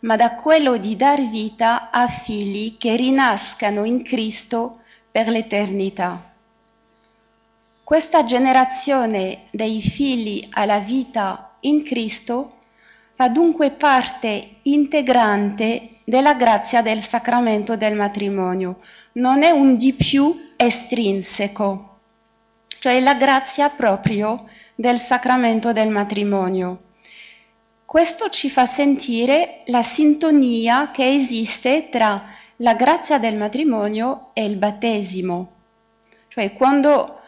ma 0.06 0.14
da 0.14 0.36
quello 0.36 0.76
di 0.76 0.94
dar 0.94 1.20
vita 1.28 1.90
a 1.90 2.06
figli 2.06 2.76
che 2.76 2.94
rinascano 2.94 3.84
in 3.84 4.04
Cristo 4.04 4.78
per 5.10 5.28
l'eternità. 5.28 6.32
Questa 7.82 8.24
generazione 8.24 9.46
dei 9.50 9.82
figli 9.82 10.46
alla 10.52 10.78
vita 10.78 11.56
in 11.60 11.82
Cristo 11.82 12.52
fa 13.14 13.28
dunque 13.28 13.70
parte 13.70 14.58
integrante 14.62 15.98
della 16.04 16.34
grazia 16.34 16.82
del 16.82 17.00
sacramento 17.00 17.76
del 17.76 17.96
matrimonio, 17.96 18.76
non 19.14 19.42
è 19.42 19.50
un 19.50 19.76
di 19.76 19.92
più 19.92 20.52
estrinseco, 20.54 21.98
cioè 22.78 23.00
la 23.00 23.14
grazia 23.14 23.70
proprio 23.70 24.44
del 24.76 25.00
sacramento 25.00 25.72
del 25.72 25.88
matrimonio. 25.88 26.85
Questo 27.86 28.30
ci 28.30 28.50
fa 28.50 28.66
sentire 28.66 29.60
la 29.66 29.82
sintonia 29.82 30.90
che 30.90 31.08
esiste 31.14 31.88
tra 31.88 32.24
la 32.56 32.74
grazia 32.74 33.18
del 33.18 33.36
matrimonio 33.36 34.30
e 34.32 34.44
il 34.44 34.56
battesimo. 34.56 35.52
Cioè 36.26 36.52
quando 36.52 37.20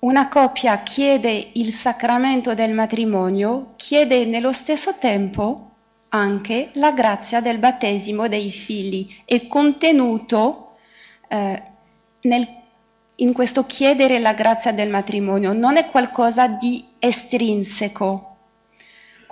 una 0.00 0.26
coppia 0.26 0.82
chiede 0.82 1.50
il 1.52 1.72
sacramento 1.72 2.54
del 2.54 2.72
matrimonio, 2.72 3.74
chiede 3.76 4.24
nello 4.24 4.52
stesso 4.52 4.98
tempo 4.98 5.70
anche 6.08 6.70
la 6.72 6.90
grazia 6.90 7.40
del 7.40 7.58
battesimo 7.58 8.26
dei 8.26 8.50
figli. 8.50 9.14
È 9.24 9.46
contenuto 9.46 10.72
eh, 11.28 11.62
nel, 12.22 12.48
in 13.14 13.32
questo 13.32 13.64
chiedere 13.64 14.18
la 14.18 14.32
grazia 14.32 14.72
del 14.72 14.90
matrimonio, 14.90 15.52
non 15.52 15.76
è 15.76 15.86
qualcosa 15.86 16.48
di 16.48 16.84
estrinseco. 16.98 18.31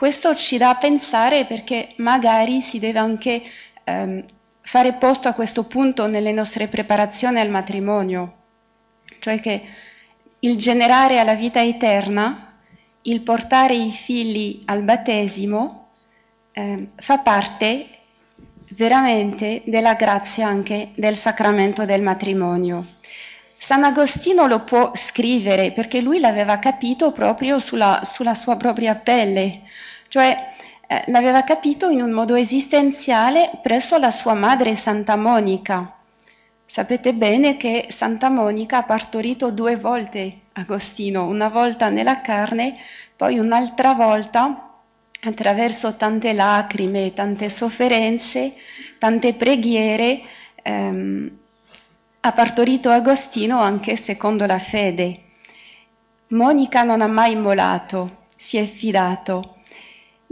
Questo 0.00 0.35
ci 0.35 0.57
dà 0.57 0.71
a 0.71 0.76
pensare 0.76 1.45
perché 1.45 1.90
magari 1.97 2.62
si 2.62 2.78
deve 2.78 2.99
anche 2.99 3.42
ehm, 3.85 4.25
fare 4.62 4.95
posto 4.95 5.28
a 5.28 5.35
questo 5.35 5.64
punto 5.64 6.07
nelle 6.07 6.33
nostre 6.33 6.69
preparazioni 6.69 7.38
al 7.38 7.50
matrimonio, 7.50 8.37
cioè 9.19 9.38
che 9.40 9.61
il 10.38 10.57
generare 10.57 11.19
alla 11.19 11.35
vita 11.35 11.62
eterna, 11.62 12.57
il 13.02 13.21
portare 13.21 13.75
i 13.75 13.90
figli 13.90 14.62
al 14.64 14.85
battesimo, 14.85 15.88
eh, 16.52 16.88
fa 16.97 17.19
parte 17.19 17.87
veramente 18.71 19.61
della 19.66 19.92
grazia 19.97 20.47
anche 20.47 20.92
del 20.95 21.14
sacramento 21.14 21.85
del 21.85 22.00
matrimonio. 22.00 22.87
San 23.59 23.85
Agostino 23.85 24.47
lo 24.47 24.61
può 24.61 24.92
scrivere 24.95 25.73
perché 25.73 26.00
lui 26.00 26.21
l'aveva 26.21 26.59
capito 26.59 27.12
proprio 27.12 27.59
sulla, 27.59 28.00
sulla 28.04 28.35
sua 28.35 28.57
propria 28.57 28.95
pelle, 28.95 29.61
cioè 30.10 30.52
eh, 30.88 31.04
l'aveva 31.06 31.44
capito 31.44 31.88
in 31.88 32.02
un 32.02 32.10
modo 32.10 32.34
esistenziale 32.34 33.52
presso 33.62 33.96
la 33.96 34.10
sua 34.10 34.34
madre 34.34 34.74
Santa 34.74 35.14
Monica. 35.14 35.98
Sapete 36.66 37.14
bene 37.14 37.56
che 37.56 37.86
Santa 37.90 38.28
Monica 38.28 38.78
ha 38.78 38.82
partorito 38.82 39.52
due 39.52 39.76
volte 39.76 40.40
Agostino, 40.54 41.26
una 41.26 41.48
volta 41.48 41.90
nella 41.90 42.20
carne, 42.20 42.76
poi 43.14 43.38
un'altra 43.38 43.92
volta 43.92 44.78
attraverso 45.22 45.94
tante 45.94 46.32
lacrime, 46.32 47.12
tante 47.12 47.48
sofferenze, 47.48 48.52
tante 48.98 49.34
preghiere, 49.34 50.22
ehm, 50.60 51.30
ha 52.18 52.32
partorito 52.32 52.90
Agostino 52.90 53.60
anche 53.60 53.94
secondo 53.94 54.44
la 54.44 54.58
fede. 54.58 55.20
Monica 56.28 56.82
non 56.82 57.00
ha 57.00 57.06
mai 57.06 57.32
immolato, 57.32 58.24
si 58.34 58.56
è 58.56 58.64
fidato. 58.64 59.58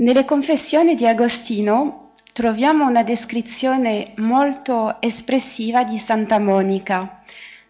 Nelle 0.01 0.25
confessioni 0.25 0.95
di 0.95 1.09
Agostino 1.09 2.13
troviamo 2.33 2.87
una 2.87 3.03
descrizione 3.03 4.13
molto 4.19 5.01
espressiva 5.01 5.83
di 5.83 5.99
Santa 5.99 6.39
Monica. 6.39 7.21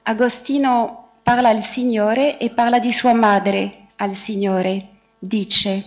Agostino 0.02 1.12
parla 1.22 1.48
al 1.48 1.62
Signore 1.62 2.36
e 2.36 2.50
parla 2.50 2.80
di 2.80 2.92
sua 2.92 3.14
madre 3.14 3.86
al 3.96 4.12
Signore. 4.12 4.88
Dice, 5.18 5.82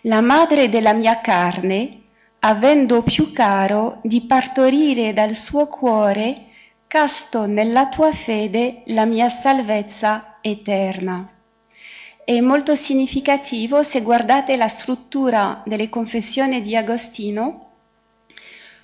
la 0.00 0.20
madre 0.20 0.68
della 0.68 0.92
mia 0.92 1.20
carne, 1.20 2.00
avendo 2.40 3.02
più 3.02 3.30
caro 3.32 4.00
di 4.02 4.22
partorire 4.22 5.12
dal 5.12 5.36
suo 5.36 5.68
cuore 5.68 6.46
casto 6.88 7.46
nella 7.46 7.86
tua 7.86 8.10
fede 8.10 8.82
la 8.86 9.04
mia 9.04 9.28
salvezza 9.28 10.38
eterna. 10.40 11.32
È 12.24 12.40
molto 12.40 12.76
significativo 12.76 13.82
se 13.82 14.00
guardate 14.00 14.56
la 14.56 14.68
struttura 14.68 15.60
delle 15.64 15.88
confessioni 15.88 16.62
di 16.62 16.76
Agostino, 16.76 17.70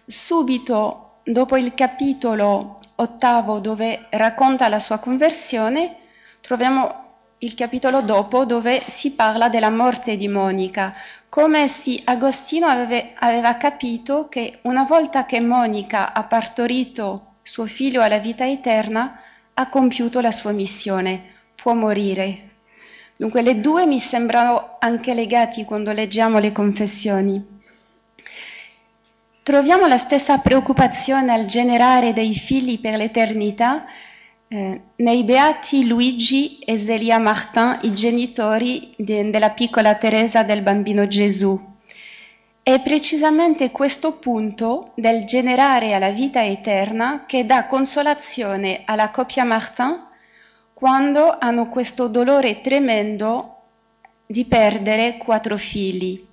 subito 0.05 1.21
dopo 1.23 1.57
il 1.57 1.73
capitolo 1.73 2.81
ottavo 2.97 3.61
dove 3.61 4.07
racconta 4.11 4.69
la 4.69 4.81
sua 4.81 4.99
conversione, 4.99 5.99
troviamo 6.41 7.05
il 7.39 7.55
capitolo 7.55 8.03
dopo 8.03 8.45
dove 8.45 8.83
si 8.85 9.13
parla 9.13 9.49
della 9.49 9.71
morte 9.71 10.17
di 10.17 10.27
Monica, 10.27 10.93
come 11.29 11.69
se 11.69 12.01
Agostino 12.03 12.67
aveva, 12.67 13.11
aveva 13.21 13.57
capito 13.57 14.29
che 14.29 14.59
una 14.63 14.83
volta 14.83 15.25
che 15.25 15.39
Monica 15.39 16.13
ha 16.13 16.25
partorito 16.25 17.35
suo 17.43 17.67
figlio 17.67 18.03
alla 18.03 18.19
vita 18.19 18.45
eterna, 18.45 19.21
ha 19.55 19.69
compiuto 19.69 20.21
la 20.21 20.33
sua 20.33 20.51
missione, 20.51 21.35
può 21.55 21.73
morire. 21.75 22.48
Dunque 23.19 23.43
le 23.43 23.59
due 23.59 23.85
mi 23.85 23.99
sembrano 23.99 24.77
anche 24.79 25.13
legati 25.13 25.65
quando 25.65 25.91
leggiamo 25.91 26.39
le 26.39 26.53
confessioni. 26.53 27.45
Troviamo 29.43 29.89
la 29.89 29.99
stessa 29.99 30.39
preoccupazione 30.39 31.33
al 31.33 31.45
generare 31.45 32.13
dei 32.13 32.33
figli 32.33 32.79
per 32.79 32.97
l'eternità 32.97 33.87
eh, 34.47 34.81
nei 34.95 35.25
beati 35.25 35.85
Luigi 35.85 36.61
e 36.61 36.79
Zelia 36.79 37.19
Martin, 37.19 37.81
i 37.83 37.93
genitori 37.93 38.95
de, 38.97 39.29
della 39.31 39.51
piccola 39.51 39.97
Teresa 39.97 40.45
del 40.45 40.63
bambino 40.63 41.09
Gesù. 41.09 41.59
È 42.63 42.81
precisamente 42.81 43.73
questo 43.73 44.17
punto 44.19 44.93
del 44.95 45.25
generare 45.25 45.93
alla 45.93 46.11
vita 46.11 46.45
eterna 46.45 47.25
che 47.27 47.45
dà 47.45 47.67
consolazione 47.67 48.83
alla 48.85 49.11
coppia 49.11 49.43
Martin 49.43 50.07
quando 50.79 51.37
hanno 51.41 51.69
questo 51.69 52.07
dolore 52.07 52.61
tremendo 52.61 53.63
di 54.25 54.45
perdere 54.45 55.17
quattro 55.17 55.57
figli. 55.57 56.25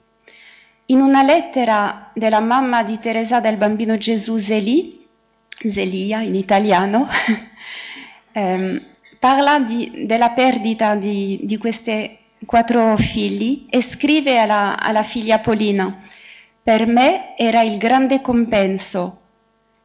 In 0.85 0.99
una 0.99 1.23
lettera 1.23 2.11
della 2.13 2.41
mamma 2.41 2.83
di 2.83 2.99
Teresa 2.99 3.39
del 3.39 3.57
bambino 3.57 3.97
Gesù 3.97 4.37
Zeli, 4.37 5.03
Zelia 5.47 6.21
in 6.21 6.35
italiano, 6.35 7.07
ehm, 8.33 8.85
parla 9.17 9.61
di, 9.61 10.05
della 10.05 10.29
perdita 10.29 10.93
di, 10.93 11.39
di, 11.41 11.57
questi 11.57 12.15
quattro 12.45 12.95
figli 12.97 13.65
e 13.67 13.81
scrive 13.81 14.37
alla, 14.37 14.79
alla 14.79 15.01
figlia 15.01 15.39
Polina, 15.39 16.01
per 16.61 16.85
me 16.85 17.35
era 17.35 17.63
il 17.63 17.77
grande 17.79 18.21
compenso, 18.21 19.21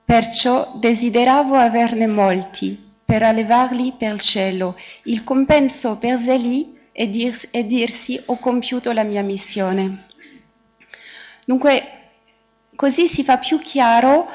perciò 0.04 0.70
desideravo 0.78 1.56
averne 1.56 2.06
molti 2.06 2.88
per 3.10 3.24
allevarli 3.24 3.92
per 3.98 4.12
il 4.12 4.20
cielo. 4.20 4.76
Il 5.02 5.24
compenso 5.24 5.98
per 5.98 6.16
Zeli 6.16 6.78
è, 6.92 7.08
dir, 7.08 7.36
è 7.50 7.64
dirsi 7.64 8.22
ho 8.26 8.36
compiuto 8.36 8.92
la 8.92 9.02
mia 9.02 9.22
missione. 9.22 10.04
Dunque, 11.44 11.82
così 12.76 13.08
si 13.08 13.24
fa 13.24 13.36
più 13.38 13.58
chiaro 13.58 14.28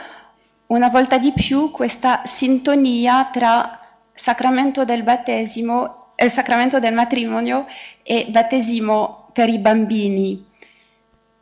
una 0.68 0.90
volta 0.90 1.18
di 1.18 1.32
più 1.32 1.72
questa 1.72 2.24
sintonia 2.26 3.30
tra 3.32 3.80
sacramento 4.14 4.84
del 4.84 5.04
battesimo, 5.04 6.08
il 6.18 6.30
sacramento 6.30 6.78
del 6.78 6.94
matrimonio 6.94 7.66
e 8.04 8.26
battesimo 8.28 9.30
per 9.32 9.48
i 9.48 9.58
bambini. 9.58 10.48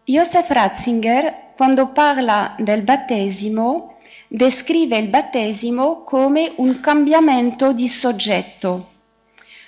Josef 0.03 0.47
Ratzinger, 0.51 1.53
quando 1.55 1.87
parla 1.87 2.53
del 2.59 2.83
battesimo, 2.83 3.92
descrive 4.35 4.97
il 4.97 5.09
battesimo 5.09 6.01
come 6.01 6.53
un 6.55 6.79
cambiamento 6.79 7.71
di 7.71 7.87
soggetto, 7.87 8.93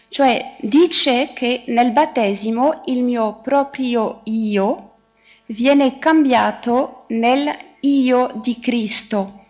cioè 0.10 0.56
dice 0.60 1.30
che 1.36 1.66
nel 1.68 1.92
battesimo 1.92 2.82
il 2.86 3.04
mio 3.04 3.42
proprio 3.44 4.22
io 4.24 4.94
viene 5.46 6.00
cambiato 6.00 7.04
nel 7.10 7.56
io 7.82 8.32
di 8.42 8.58
Cristo 8.60 9.46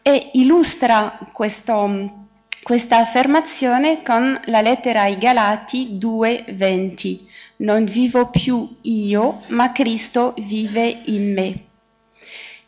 e 0.00 0.30
illustra 0.34 1.18
questo 1.32 2.22
questa 2.62 2.98
affermazione 2.98 4.02
con 4.02 4.40
la 4.44 4.60
lettera 4.60 5.02
ai 5.02 5.18
Galati 5.18 5.98
2:20. 5.98 7.26
Non 7.56 7.84
vivo 7.84 8.30
più 8.30 8.76
io, 8.82 9.42
ma 9.48 9.72
Cristo 9.72 10.34
vive 10.38 11.00
in 11.06 11.32
me. 11.34 11.54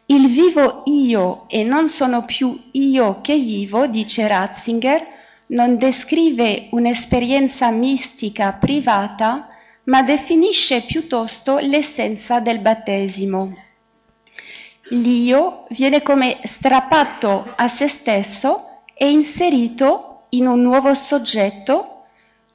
Il 0.09 0.29
vivo 0.29 0.83
io 0.85 1.49
e 1.49 1.65
non 1.65 1.89
sono 1.89 2.25
più 2.25 2.69
io 2.73 3.21
che 3.23 3.37
vivo, 3.37 3.89
dice 3.89 4.29
Ratzinger, 4.29 5.05
non 5.49 5.79
descrive 5.79 6.69
un'esperienza 6.71 7.71
mistica 7.71 8.53
privata, 8.53 9.49
ma 9.85 10.05
definisce 10.05 10.83
piuttosto 10.83 11.59
l'essenza 11.59 12.39
del 12.39 12.61
battesimo. 12.61 13.57
L'io 14.91 15.67
viene 15.71 16.03
come 16.03 16.39
strappato 16.45 17.53
a 17.57 17.67
se 17.67 17.89
stesso 17.89 18.83
è 18.95 19.05
inserito 19.05 20.27
in 20.31 20.47
un 20.47 20.63
nuovo 20.63 20.95
soggetto, 20.95 22.05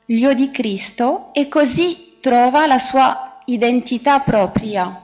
l'io 0.05 0.33
di 0.33 0.49
Cristo, 0.51 1.33
e 1.33 1.49
così 1.49 2.17
trova 2.21 2.65
la 2.65 2.79
sua 2.79 3.41
identità 3.45 4.19
propria. 4.19 5.00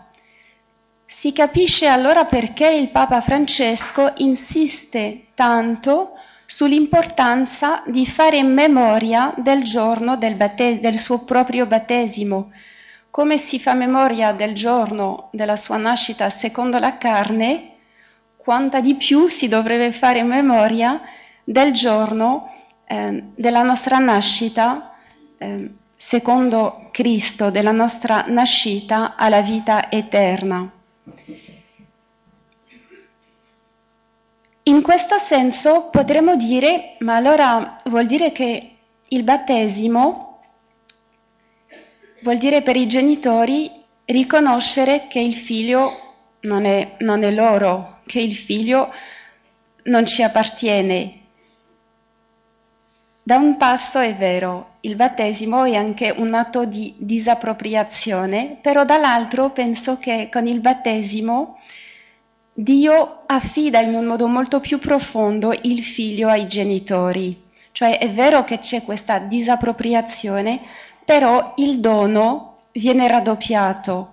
Si 1.09 1.31
capisce 1.31 1.87
allora 1.87 2.25
perché 2.25 2.69
il 2.69 2.89
Papa 2.89 3.21
Francesco 3.21 4.11
insiste 4.17 5.27
tanto 5.35 6.11
sull'importanza 6.45 7.81
di 7.85 8.05
fare 8.05 8.43
memoria 8.43 9.33
del 9.37 9.63
giorno 9.63 10.17
del, 10.17 10.35
battes- 10.35 10.81
del 10.81 10.97
suo 10.97 11.23
proprio 11.23 11.65
battesimo. 11.65 12.51
Come 13.09 13.37
si 13.37 13.57
fa 13.57 13.73
memoria 13.73 14.33
del 14.33 14.53
giorno 14.53 15.29
della 15.31 15.55
sua 15.55 15.77
nascita 15.77 16.29
secondo 16.29 16.77
la 16.77 16.97
carne, 16.97 17.75
quanta 18.35 18.81
di 18.81 18.95
più 18.95 19.29
si 19.29 19.47
dovrebbe 19.47 19.93
fare 19.93 20.23
memoria 20.23 21.01
del 21.41 21.71
giorno 21.71 22.53
eh, 22.85 23.23
della 23.33 23.63
nostra 23.63 23.97
nascita, 23.97 24.93
eh, 25.37 25.71
secondo 25.95 26.89
Cristo, 26.91 27.49
della 27.49 27.71
nostra 27.71 28.25
nascita 28.27 29.15
alla 29.15 29.41
vita 29.41 29.89
eterna. 29.89 30.73
In 34.63 34.81
questo 34.81 35.17
senso 35.17 35.89
potremmo 35.89 36.35
dire, 36.35 36.95
ma 36.99 37.15
allora 37.15 37.77
vuol 37.85 38.05
dire 38.05 38.31
che 38.31 38.71
il 39.07 39.23
battesimo 39.23 40.41
vuol 42.21 42.37
dire 42.37 42.61
per 42.61 42.75
i 42.75 42.87
genitori 42.87 43.71
riconoscere 44.05 45.07
che 45.07 45.19
il 45.19 45.33
figlio 45.33 45.91
non 46.41 46.65
è, 46.65 46.95
non 46.99 47.23
è 47.23 47.31
loro, 47.31 47.99
che 48.05 48.19
il 48.19 48.35
figlio 48.35 48.93
non 49.83 50.05
ci 50.05 50.23
appartiene, 50.23 51.16
da 53.27 53.35
un 53.35 53.57
passo 53.57 53.99
è 53.99 54.13
vero, 54.13 54.75
il 54.79 54.95
battesimo 54.95 55.65
è 55.65 55.75
anche 55.75 56.13
un 56.15 56.33
atto 56.33 56.63
di 56.63 56.93
disappropriazione, 56.97 58.57
però 58.61 58.85
dall'altro 58.85 59.49
penso 59.49 59.97
che 59.97 60.29
con 60.31 60.47
il 60.47 60.61
battesimo 60.61 61.59
Dio 62.53 63.23
affida 63.25 63.81
in 63.81 63.95
un 63.95 64.05
modo 64.05 64.27
molto 64.27 64.61
più 64.61 64.79
profondo 64.79 65.53
il 65.63 65.83
figlio 65.83 66.29
ai 66.29 66.47
genitori. 66.47 67.37
Cioè 67.73 67.97
è 67.97 68.09
vero 68.09 68.45
che 68.45 68.59
c'è 68.59 68.83
questa 68.83 69.17
disappropriazione, 69.17 70.61
però 71.03 71.51
il 71.57 71.81
dono 71.81 72.59
viene 72.71 73.09
raddoppiato, 73.09 74.09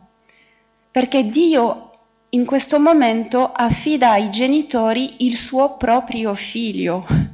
perché 0.91 1.29
Dio 1.29 1.91
in 2.31 2.45
questo 2.45 2.81
momento 2.81 3.53
affida 3.53 4.11
ai 4.11 4.29
genitori 4.31 5.25
il 5.25 5.37
suo 5.37 5.77
proprio 5.77 6.35
figlio. 6.35 7.34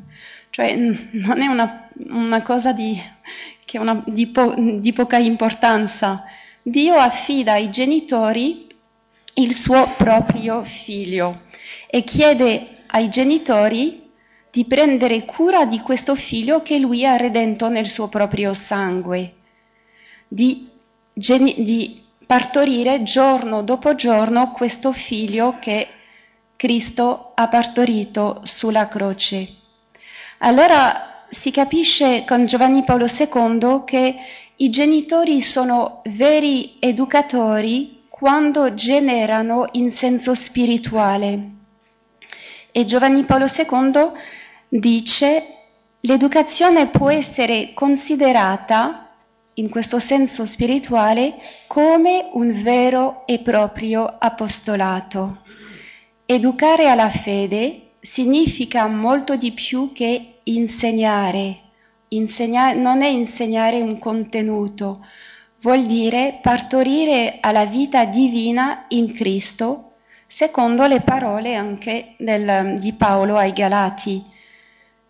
Cioè 0.51 0.75
non 0.75 1.41
è 1.41 1.47
una, 1.47 1.89
una 2.09 2.43
cosa 2.43 2.73
di, 2.73 3.01
una, 3.75 4.03
di, 4.07 4.27
po, 4.27 4.55
di 4.57 4.93
poca 4.93 5.17
importanza. 5.17 6.25
Dio 6.63 6.97
affida 6.97 7.53
ai 7.53 7.71
genitori 7.71 8.67
il 9.35 9.55
suo 9.55 9.89
proprio 9.97 10.65
figlio 10.65 11.43
e 11.89 12.03
chiede 12.05 12.79
ai 12.89 13.09
genitori 13.09 14.11
di 14.51 14.65
prendere 14.65 15.25
cura 15.25 15.65
di 15.65 15.79
questo 15.79 16.15
figlio 16.15 16.61
che 16.63 16.79
lui 16.79 17.07
ha 17.07 17.17
redento 17.17 17.69
nel 17.69 17.87
suo 17.87 18.09
proprio 18.09 18.53
sangue, 18.53 19.35
di, 20.27 20.69
di, 21.15 22.03
partorire 22.27 23.03
giorno 23.03 23.63
dopo 23.63 23.95
giorno 23.95 24.51
questo 24.53 24.93
figlio 24.93 25.57
che 25.61 25.89
Cristo 26.57 27.33
ha 27.35 27.49
partorito 27.49 28.41
sulla 28.45 28.87
croce. 28.87 29.60
Allora 30.43 31.25
si 31.29 31.51
capisce 31.51 32.25
con 32.27 32.47
Giovanni 32.47 32.83
Paolo 32.83 33.05
II 33.07 33.83
che 33.85 34.17
i 34.57 34.71
genitori 34.71 35.43
sono 35.43 36.01
veri 36.07 36.77
educatori 36.81 38.05
quando 38.09 38.73
generano 38.73 39.69
in 39.73 39.91
senso 39.91 40.35
spirituale. 40.35 41.51
E 42.73 42.85
Giovanni 42.87 43.25
Paolo 43.25 43.45
II 43.45 44.13
dice 44.69 45.43
l'educazione 46.01 46.87
può 46.87 47.11
essere 47.11 47.73
considerata 47.75 49.11
in 49.55 49.69
questo 49.69 49.99
senso 49.99 50.47
spirituale 50.47 51.35
come 51.67 52.31
un 52.33 52.51
vero 52.63 53.27
e 53.27 53.41
proprio 53.41 54.17
apostolato. 54.19 55.43
Educare 56.25 56.89
alla 56.89 57.11
fede 57.11 57.90
significa 58.01 58.87
molto 58.87 59.37
di 59.37 59.53
più 59.53 59.93
che 59.93 60.41
insegnare. 60.45 61.57
Insegna- 62.09 62.73
non 62.73 63.03
è 63.03 63.07
insegnare 63.09 63.81
un 63.81 63.99
contenuto, 63.99 65.05
vuol 65.61 65.85
dire 65.87 66.39
partorire 66.43 67.39
alla 67.41 67.67
vita 67.67 68.05
divina 68.07 68.87
in 68.89 69.13
Cristo, 69.13 69.93
secondo 70.27 70.87
le 70.87 71.01
parole 71.03 71.55
anche 71.55 72.15
del, 72.19 72.77
di 72.79 72.93
Paolo 72.95 73.37
ai 73.37 73.53
Galati. 73.53 74.23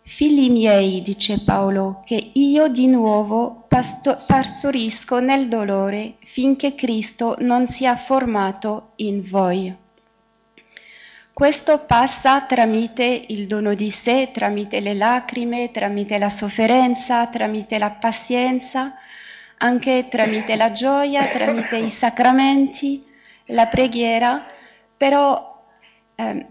Figli 0.03 0.49
miei, 0.51 1.01
dice 1.01 1.39
Paolo, 1.43 2.01
che 2.05 2.31
io 2.33 2.67
di 2.67 2.87
nuovo 2.87 3.65
pasto- 3.67 4.21
partorisco 4.25 5.19
nel 5.19 5.47
dolore 5.47 6.15
finché 6.19 6.75
Cristo 6.75 7.35
non 7.39 7.65
sia 7.67 7.95
formato 7.95 8.91
in 8.97 9.21
voi. 9.23 9.73
Questo 11.41 11.79
passa 11.79 12.41
tramite 12.41 13.03
il 13.29 13.47
dono 13.47 13.73
di 13.73 13.89
sé, 13.89 14.29
tramite 14.31 14.79
le 14.79 14.93
lacrime, 14.93 15.71
tramite 15.71 16.19
la 16.19 16.29
sofferenza, 16.29 17.25
tramite 17.25 17.79
la 17.79 17.89
pazienza, 17.89 18.93
anche 19.57 20.05
tramite 20.07 20.55
la 20.55 20.71
gioia, 20.71 21.25
tramite 21.25 21.77
i 21.77 21.89
sacramenti, 21.89 23.03
la 23.45 23.65
preghiera, 23.65 24.45
però 24.95 25.63
eh, 26.13 26.45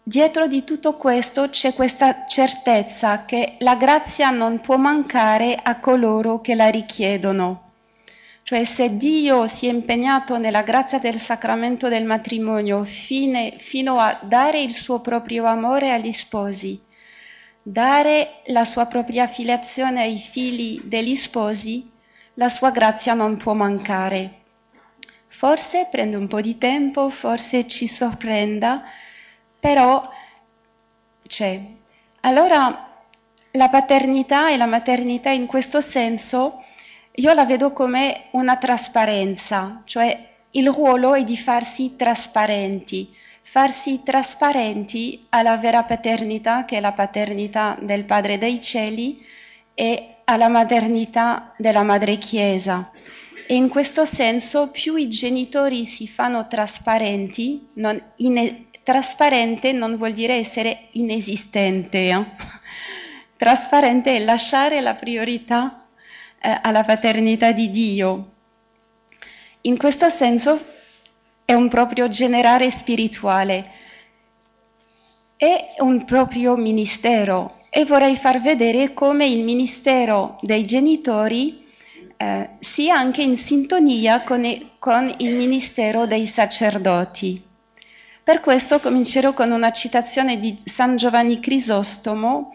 dietro 0.00 0.46
di 0.46 0.62
tutto 0.62 0.94
questo 0.94 1.48
c'è 1.48 1.74
questa 1.74 2.24
certezza 2.24 3.24
che 3.24 3.56
la 3.58 3.74
grazia 3.74 4.30
non 4.30 4.60
può 4.60 4.76
mancare 4.76 5.58
a 5.60 5.80
coloro 5.80 6.40
che 6.40 6.54
la 6.54 6.68
richiedono. 6.68 7.71
Cioè 8.52 8.64
se 8.64 8.98
Dio 8.98 9.46
si 9.46 9.66
è 9.66 9.70
impegnato 9.70 10.36
nella 10.36 10.60
grazia 10.60 10.98
del 10.98 11.18
sacramento 11.18 11.88
del 11.88 12.04
matrimonio 12.04 12.84
fine, 12.84 13.54
fino 13.56 13.98
a 13.98 14.18
dare 14.20 14.60
il 14.60 14.74
suo 14.74 15.00
proprio 15.00 15.46
amore 15.46 15.90
agli 15.90 16.12
sposi, 16.12 16.78
dare 17.62 18.42
la 18.48 18.66
sua 18.66 18.84
propria 18.84 19.26
filiazione 19.26 20.02
ai 20.02 20.18
figli 20.18 20.82
degli 20.82 21.14
sposi, 21.14 21.90
la 22.34 22.50
sua 22.50 22.70
grazia 22.70 23.14
non 23.14 23.38
può 23.38 23.54
mancare. 23.54 24.40
Forse 25.28 25.88
prende 25.90 26.18
un 26.18 26.28
po' 26.28 26.42
di 26.42 26.58
tempo, 26.58 27.08
forse 27.08 27.66
ci 27.66 27.88
sorprenda, 27.88 28.82
però 29.58 30.06
c'è. 31.26 31.58
Allora 32.20 32.86
la 33.52 33.68
paternità 33.70 34.50
e 34.50 34.58
la 34.58 34.66
maternità 34.66 35.30
in 35.30 35.46
questo 35.46 35.80
senso 35.80 36.61
io 37.16 37.32
la 37.34 37.44
vedo 37.44 37.72
come 37.72 38.28
una 38.30 38.56
trasparenza, 38.56 39.82
cioè 39.84 40.30
il 40.52 40.70
ruolo 40.70 41.14
è 41.14 41.24
di 41.24 41.36
farsi 41.36 41.94
trasparenti, 41.96 43.14
farsi 43.42 44.02
trasparenti 44.02 45.26
alla 45.28 45.56
vera 45.56 45.82
paternità 45.82 46.64
che 46.64 46.78
è 46.78 46.80
la 46.80 46.92
paternità 46.92 47.76
del 47.80 48.04
Padre 48.04 48.38
dei 48.38 48.62
Cieli 48.62 49.24
e 49.74 50.16
alla 50.24 50.48
maternità 50.48 51.52
della 51.58 51.82
Madre 51.82 52.16
Chiesa. 52.16 52.90
E 53.46 53.54
in 53.54 53.68
questo 53.68 54.06
senso 54.06 54.70
più 54.70 54.96
i 54.96 55.08
genitori 55.08 55.84
si 55.84 56.08
fanno 56.08 56.46
trasparenti, 56.46 57.68
non 57.74 58.02
in, 58.16 58.68
trasparente 58.82 59.72
non 59.72 59.96
vuol 59.96 60.12
dire 60.12 60.36
essere 60.36 60.88
inesistente, 60.92 62.08
eh? 62.08 62.24
trasparente 63.36 64.16
è 64.16 64.18
lasciare 64.20 64.80
la 64.80 64.94
priorità 64.94 65.81
eh, 66.42 66.58
alla 66.62 66.82
paternità 66.82 67.52
di 67.52 67.70
Dio. 67.70 68.30
In 69.62 69.78
questo 69.78 70.08
senso 70.08 70.60
è 71.44 71.54
un 71.54 71.68
proprio 71.68 72.08
generare 72.08 72.70
spirituale, 72.70 73.70
è 75.36 75.74
un 75.78 76.04
proprio 76.04 76.56
ministero 76.56 77.60
e 77.70 77.84
vorrei 77.84 78.16
far 78.16 78.40
vedere 78.40 78.92
come 78.92 79.26
il 79.26 79.44
ministero 79.44 80.38
dei 80.42 80.64
genitori 80.64 81.64
eh, 82.16 82.50
sia 82.58 82.96
anche 82.96 83.22
in 83.22 83.36
sintonia 83.36 84.22
con, 84.22 84.44
con 84.78 85.14
il 85.18 85.34
ministero 85.34 86.06
dei 86.06 86.26
sacerdoti. 86.26 87.42
Per 88.24 88.40
questo 88.40 88.78
comincerò 88.78 89.32
con 89.32 89.50
una 89.50 89.72
citazione 89.72 90.38
di 90.38 90.56
San 90.64 90.96
Giovanni 90.96 91.40
Crisostomo 91.40 92.54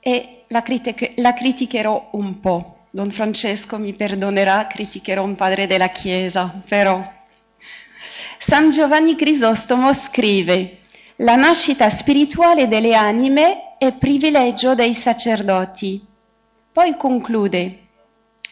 e 0.00 0.42
la, 0.48 0.62
critic- 0.62 1.12
la 1.16 1.32
criticherò 1.32 2.08
un 2.12 2.40
po'. 2.40 2.73
Don 2.94 3.10
Francesco 3.10 3.76
mi 3.76 3.92
perdonerà, 3.92 4.68
criticherò 4.68 5.24
un 5.24 5.34
padre 5.34 5.66
della 5.66 5.88
Chiesa, 5.88 6.62
però. 6.68 7.02
San 8.38 8.70
Giovanni 8.70 9.16
Crisostomo 9.16 9.92
scrive, 9.92 10.78
la 11.16 11.34
nascita 11.34 11.90
spirituale 11.90 12.68
delle 12.68 12.94
anime 12.94 13.74
è 13.78 13.92
privilegio 13.94 14.76
dei 14.76 14.94
sacerdoti. 14.94 16.06
Poi 16.70 16.96
conclude, 16.96 17.78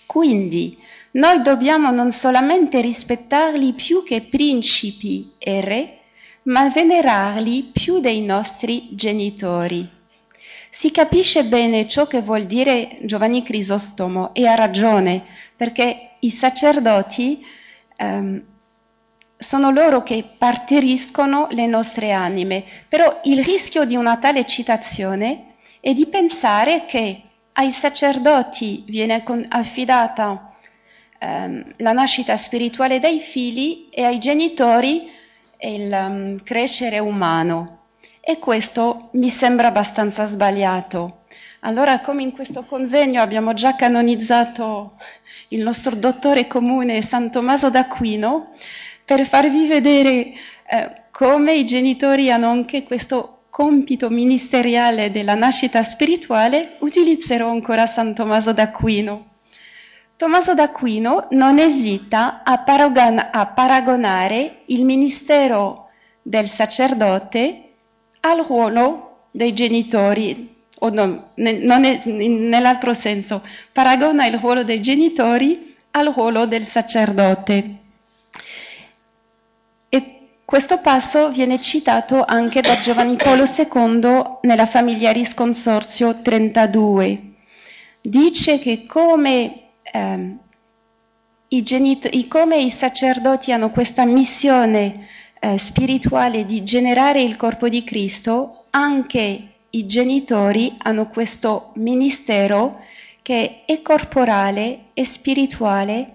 quindi 0.06 0.76
noi 1.12 1.40
dobbiamo 1.40 1.92
non 1.92 2.10
solamente 2.10 2.80
rispettarli 2.80 3.74
più 3.74 4.02
che 4.02 4.22
principi 4.22 5.34
e 5.38 5.60
re, 5.60 5.98
ma 6.46 6.68
venerarli 6.68 7.70
più 7.72 8.00
dei 8.00 8.20
nostri 8.22 8.88
genitori. 8.90 9.88
Si 10.74 10.90
capisce 10.90 11.44
bene 11.44 11.86
ciò 11.86 12.06
che 12.06 12.22
vuol 12.22 12.46
dire 12.46 12.96
Giovanni 13.02 13.42
Crisostomo 13.42 14.32
e 14.32 14.46
ha 14.46 14.54
ragione, 14.54 15.22
perché 15.54 16.12
i 16.20 16.30
sacerdoti 16.30 17.44
ehm, 17.94 18.42
sono 19.36 19.70
loro 19.70 20.02
che 20.02 20.24
partoriscono 20.38 21.46
le 21.50 21.66
nostre 21.66 22.12
anime, 22.12 22.64
però 22.88 23.20
il 23.24 23.44
rischio 23.44 23.84
di 23.84 23.96
una 23.96 24.16
tale 24.16 24.46
citazione 24.46 25.56
è 25.78 25.92
di 25.92 26.06
pensare 26.06 26.86
che 26.86 27.20
ai 27.52 27.70
sacerdoti 27.70 28.84
viene 28.86 29.22
affidata 29.50 30.54
ehm, 31.18 31.74
la 31.76 31.92
nascita 31.92 32.38
spirituale 32.38 32.98
dei 32.98 33.20
figli 33.20 33.88
e 33.90 34.04
ai 34.04 34.18
genitori 34.18 35.06
il 35.58 35.92
um, 35.92 36.40
crescere 36.42 36.98
umano 36.98 37.81
e 38.24 38.38
questo 38.38 39.08
mi 39.14 39.28
sembra 39.28 39.66
abbastanza 39.66 40.26
sbagliato. 40.26 41.24
Allora, 41.60 41.98
come 41.98 42.22
in 42.22 42.30
questo 42.30 42.62
convegno 42.62 43.20
abbiamo 43.20 43.52
già 43.52 43.74
canonizzato 43.74 44.92
il 45.48 45.62
nostro 45.62 45.96
dottore 45.96 46.46
comune 46.46 47.02
San 47.02 47.32
Tommaso 47.32 47.68
d'Aquino, 47.68 48.50
per 49.04 49.26
farvi 49.26 49.66
vedere 49.66 50.32
eh, 50.68 51.02
come 51.10 51.54
i 51.54 51.66
genitori 51.66 52.30
hanno 52.30 52.48
anche 52.48 52.84
questo 52.84 53.46
compito 53.50 54.08
ministeriale 54.08 55.10
della 55.10 55.34
nascita 55.34 55.82
spirituale, 55.82 56.76
utilizzerò 56.78 57.50
ancora 57.50 57.86
San 57.86 58.14
Tommaso 58.14 58.52
d'Aquino. 58.52 59.30
Tommaso 60.16 60.54
d'Aquino 60.54 61.26
non 61.30 61.58
esita 61.58 62.44
a, 62.44 62.58
paragon- 62.58 63.28
a 63.32 63.46
paragonare 63.46 64.60
il 64.66 64.84
ministero 64.84 65.88
del 66.22 66.46
sacerdote 66.46 67.71
al 68.24 68.44
ruolo 68.44 69.26
dei 69.30 69.52
genitori, 69.54 70.54
o 70.80 70.88
no, 70.90 71.30
non 71.34 71.84
è, 71.84 72.00
nell'altro 72.06 72.94
senso, 72.94 73.42
paragona 73.72 74.26
il 74.26 74.38
ruolo 74.38 74.64
dei 74.64 74.80
genitori 74.80 75.74
al 75.92 76.12
ruolo 76.12 76.46
del 76.46 76.64
sacerdote. 76.64 77.76
E 79.88 80.18
questo 80.44 80.78
passo 80.78 81.30
viene 81.30 81.60
citato 81.60 82.24
anche 82.24 82.60
da 82.60 82.78
Giovanni 82.78 83.16
Paolo 83.16 83.44
II 83.44 84.38
nella 84.42 84.66
Familiaris 84.66 85.34
Consorzio 85.34 86.20
32. 86.20 87.22
Dice 88.00 88.58
che 88.58 88.84
come, 88.86 89.62
eh, 89.82 90.36
i, 91.48 92.28
come 92.28 92.56
i 92.58 92.70
sacerdoti 92.70 93.52
hanno 93.52 93.70
questa 93.70 94.04
missione 94.04 95.08
eh, 95.44 95.58
spirituale 95.58 96.46
di 96.46 96.62
generare 96.62 97.20
il 97.20 97.34
corpo 97.34 97.68
di 97.68 97.82
Cristo, 97.82 98.66
anche 98.70 99.48
i 99.70 99.86
genitori 99.86 100.72
hanno 100.78 101.08
questo 101.08 101.72
ministero 101.76 102.78
che 103.22 103.64
è 103.64 103.82
corporale 103.82 104.90
e 104.94 105.04
spirituale 105.04 106.14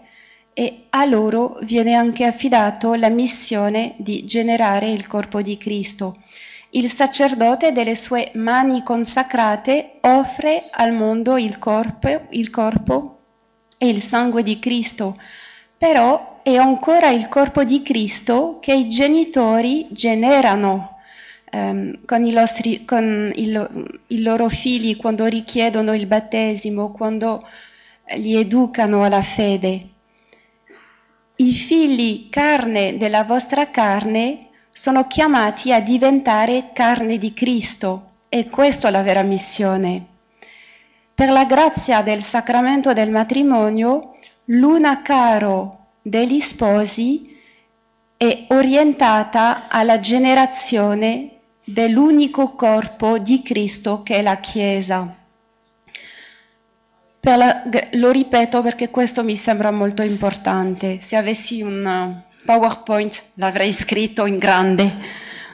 e 0.53 0.85
a 0.91 1.03
loro 1.03 1.57
viene 1.63 1.93
anche 1.93 2.23
affidato 2.23 2.93
la 2.93 3.09
missione 3.09 3.95
di 3.97 4.25
generare 4.25 4.89
il 4.89 5.05
corpo 5.07 5.41
di 5.41 5.57
Cristo. 5.57 6.15
Il 6.69 6.89
sacerdote 6.89 7.73
delle 7.73 7.95
sue 7.95 8.31
mani 8.35 8.81
consacrate 8.81 9.97
offre 10.01 10.69
al 10.71 10.93
mondo 10.93 11.35
il 11.37 11.59
corpo, 11.59 12.27
il 12.29 12.49
corpo 12.49 13.19
e 13.77 13.89
il 13.89 14.01
sangue 14.01 14.41
di 14.41 14.57
Cristo, 14.59 15.15
però 15.77 16.39
è 16.41 16.55
ancora 16.55 17.09
il 17.09 17.27
corpo 17.27 17.63
di 17.63 17.81
Cristo 17.81 18.57
che 18.59 18.73
i 18.73 18.87
genitori 18.87 19.87
generano, 19.89 20.99
ehm, 21.51 22.05
con, 22.05 22.25
i, 22.25 22.31
nostri, 22.31 22.85
con 22.85 23.31
il, 23.35 23.97
i 24.07 24.21
loro 24.21 24.49
figli 24.49 24.95
quando 24.95 25.25
richiedono 25.25 25.93
il 25.93 26.07
battesimo, 26.07 26.91
quando 26.91 27.41
li 28.15 28.35
educano 28.35 29.03
alla 29.03 29.21
fede. 29.21 29.87
I 31.35 31.53
figli 31.53 32.29
carne 32.29 32.97
della 32.97 33.23
vostra 33.23 33.69
carne 33.69 34.47
sono 34.71 35.05
chiamati 35.07 35.73
a 35.73 35.81
diventare 35.81 36.69
carne 36.73 37.17
di 37.17 37.33
Cristo 37.33 38.11
e 38.29 38.49
questa 38.49 38.87
è 38.87 38.91
la 38.91 39.01
vera 39.01 39.21
missione. 39.21 40.05
Per 41.13 41.29
la 41.29 41.45
grazia 41.45 42.01
del 42.01 42.21
sacramento 42.21 42.93
del 42.93 43.09
matrimonio, 43.09 44.13
l'una 44.49 45.01
caro 45.01 45.87
degli 46.01 46.39
sposi 46.39 47.35
è 48.15 48.45
orientata 48.49 49.67
alla 49.67 49.99
generazione 49.99 51.31
dell'unico 51.63 52.51
corpo 52.55 53.17
di 53.17 53.41
Cristo 53.41 54.03
che 54.03 54.17
è 54.17 54.21
la 54.21 54.37
Chiesa. 54.37 55.15
La, 57.21 57.63
lo 57.91 58.11
ripeto 58.11 58.61
perché 58.61 58.89
questo 58.89 59.21
mi 59.21 59.35
sembra 59.35 59.69
molto 59.69 60.01
importante. 60.01 60.99
Se 61.01 61.17
avessi 61.17 61.61
un 61.61 61.83
uh, 61.85 62.45
PowerPoint 62.45 63.21
l'avrei 63.33 63.73
scritto 63.73 64.25
in 64.25 64.37
grande. 64.37 64.89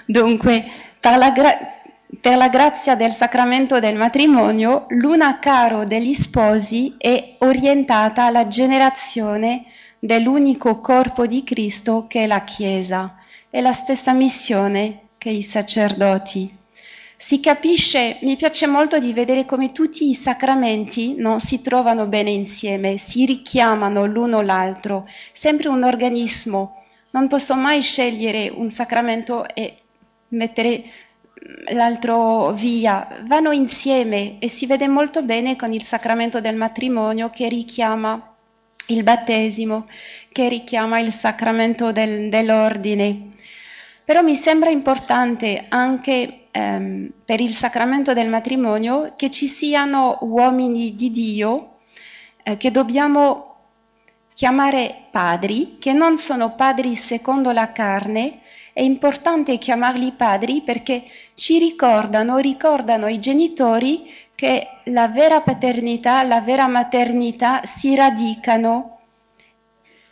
Dunque, 0.06 0.64
per 1.00 1.18
la, 1.18 1.34
per 2.20 2.38
la 2.38 2.50
grazia 2.50 2.96
del 2.96 3.12
sacramento 3.12 3.80
del 3.80 3.96
matrimonio, 3.96 4.86
l'una 4.90 5.40
caro 5.40 5.84
degli 5.84 6.14
sposi 6.14 6.96
è 6.98 7.36
orientata 7.40 8.26
alla 8.26 8.48
generazione 8.48 9.66
dell'unico 10.00 10.80
corpo 10.80 11.26
di 11.26 11.44
Cristo 11.44 12.06
che 12.08 12.24
è 12.24 12.28
la 12.28 12.44
Chiesa. 12.44 13.16
È 13.50 13.62
la 13.62 13.72
stessa 13.72 14.14
missione 14.14 15.10
che 15.18 15.30
i 15.30 15.42
sacerdoti. 15.42 16.54
Si 17.16 17.40
capisce, 17.40 18.18
mi 18.22 18.36
piace 18.36 18.68
molto 18.68 19.00
di 19.00 19.14
vedere 19.14 19.46
come 19.46 19.72
tutti 19.72 20.10
i 20.10 20.14
sacramenti 20.14 21.16
no, 21.16 21.40
si 21.40 21.62
trovano 21.62 22.06
bene 22.08 22.32
insieme, 22.32 22.98
si 22.98 23.26
richiamano 23.26 24.06
l'uno 24.06 24.42
l'altro, 24.42 25.08
sempre 25.32 25.70
un 25.70 25.84
organismo. 25.84 26.84
Non 27.12 27.30
posso 27.30 27.56
mai 27.56 27.82
scegliere 27.82 28.52
un 28.54 28.70
sacramento 28.70 29.48
e 29.54 29.76
mettere 30.30 30.84
l'altro 31.72 32.52
via, 32.52 33.08
vanno 33.24 33.52
insieme 33.52 34.38
e 34.40 34.50
si 34.50 34.66
vede 34.66 34.88
molto 34.88 35.24
bene 35.24 35.56
con 35.56 35.74
il 35.74 35.84
sacramento 35.84 36.42
del 36.42 36.56
matrimonio 36.56 37.30
che 37.30 37.48
richiama 37.48 38.36
il 38.88 39.04
battesimo, 39.04 39.86
che 40.32 40.50
richiama 40.50 41.00
il 41.00 41.12
sacramento 41.12 41.92
del, 41.92 42.30
dell'ordine. 42.30 43.30
Però 44.04 44.22
mi 44.22 44.36
sembra 44.36 44.70
importante 44.70 45.66
anche 45.70 46.48
ehm, 46.52 47.12
per 47.24 47.40
il 47.40 47.54
sacramento 47.54 48.14
del 48.14 48.30
matrimonio 48.30 49.14
che 49.16 49.32
ci 49.32 49.48
siano 49.48 50.18
uomini 50.22 50.96
di 50.96 51.10
Dio 51.10 51.78
eh, 52.44 52.58
che 52.58 52.70
dobbiamo 52.70 53.54
chiamare 54.34 55.08
padri, 55.12 55.78
che 55.80 55.94
non 55.94 56.18
sono 56.18 56.56
padri 56.56 56.96
secondo 56.96 57.52
la 57.52 57.72
carne. 57.72 58.42
È 58.74 58.82
importante 58.82 59.60
chiamarli 59.60 60.14
padri 60.14 60.62
perché 60.62 61.04
ci 61.36 61.60
ricordano, 61.60 62.40
ricordano 62.40 63.08
i 63.08 63.20
genitori 63.20 64.12
che 64.34 64.68
la 64.86 65.08
vera 65.08 65.42
paternità, 65.42 66.24
la 66.24 66.42
vera 66.42 66.68
maternità 66.68 67.64
si 67.66 67.94
radicano 67.96 69.00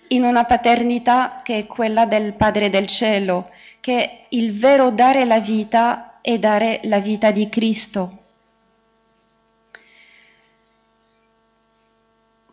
in 0.10 0.24
una 0.24 0.45
paternità 0.45 1.41
che 1.43 1.58
è 1.58 1.65
quella 1.65 2.06
del 2.06 2.34
Padre 2.34 2.69
del 2.69 2.86
Cielo 2.86 3.50
che 3.80 4.26
il 4.30 4.52
vero 4.52 4.91
dare 4.91 5.26
la 5.26 5.39
vita 5.39 6.19
è 6.21 6.38
dare 6.38 6.82
la 6.84 7.00
vita 7.00 7.32
di 7.32 7.50
Cristo. 7.50 8.19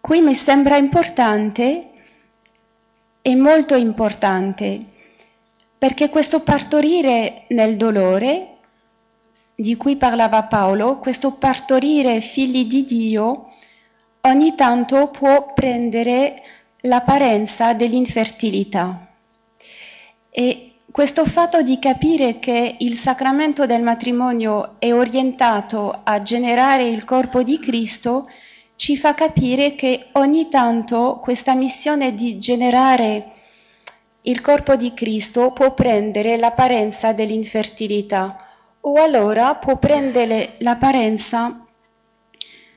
Qui 0.00 0.22
mi 0.22 0.34
sembra 0.34 0.78
importante 0.78 1.90
e 3.20 3.36
molto 3.36 3.74
importante 3.74 4.96
perché 5.78 6.08
questo 6.08 6.40
partorire 6.40 7.44
nel 7.48 7.76
dolore 7.76 8.56
di 9.54 9.76
cui 9.76 9.96
parlava 9.96 10.42
Paolo, 10.44 10.98
questo 10.98 11.32
partorire 11.32 12.20
figli 12.20 12.66
di 12.66 12.84
Dio, 12.84 13.52
ogni 14.22 14.54
tanto 14.54 15.08
può 15.08 15.52
prendere 15.52 16.42
l'apparenza 16.82 17.72
dell'infertilità. 17.72 19.06
E 20.30 20.72
questo 20.90 21.24
fatto 21.24 21.62
di 21.62 21.78
capire 21.78 22.38
che 22.38 22.76
il 22.78 22.96
sacramento 22.96 23.66
del 23.66 23.82
matrimonio 23.82 24.76
è 24.78 24.92
orientato 24.92 26.00
a 26.02 26.22
generare 26.22 26.88
il 26.88 27.04
corpo 27.04 27.42
di 27.42 27.58
Cristo 27.58 28.28
ci 28.76 28.96
fa 28.96 29.12
capire 29.14 29.74
che 29.74 30.06
ogni 30.12 30.48
tanto 30.48 31.18
questa 31.20 31.54
missione 31.54 32.14
di 32.14 32.38
generare 32.38 33.32
il 34.22 34.40
corpo 34.40 34.76
di 34.76 34.92
Cristo 34.94 35.52
può 35.52 35.74
prendere 35.74 36.36
l'apparenza 36.36 37.12
dell'infertilità. 37.12 38.44
O 38.80 38.94
allora 38.94 39.54
può 39.54 39.76
prendere 39.78 40.54
l'apparenza 40.58 41.64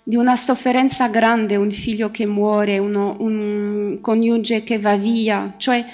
di 0.03 0.15
una 0.15 0.35
sofferenza 0.35 1.07
grande, 1.07 1.55
un 1.55 1.71
figlio 1.71 2.09
che 2.11 2.25
muore, 2.25 2.79
uno, 2.79 3.15
un 3.19 3.99
coniuge 4.01 4.63
che 4.63 4.79
va 4.79 4.95
via, 4.95 5.53
cioè 5.57 5.85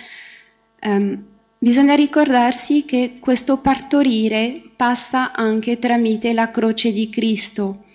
um, 0.84 1.24
Bisogna 1.60 1.96
ricordarsi 1.96 2.86
che 2.86 3.18
questo 3.20 3.58
partorire 3.58 4.62
passa 4.76 5.32
anche 5.34 5.80
tramite 5.80 6.32
la 6.32 6.52
croce 6.52 6.94
di 6.94 7.10
Cristo 7.10 7.86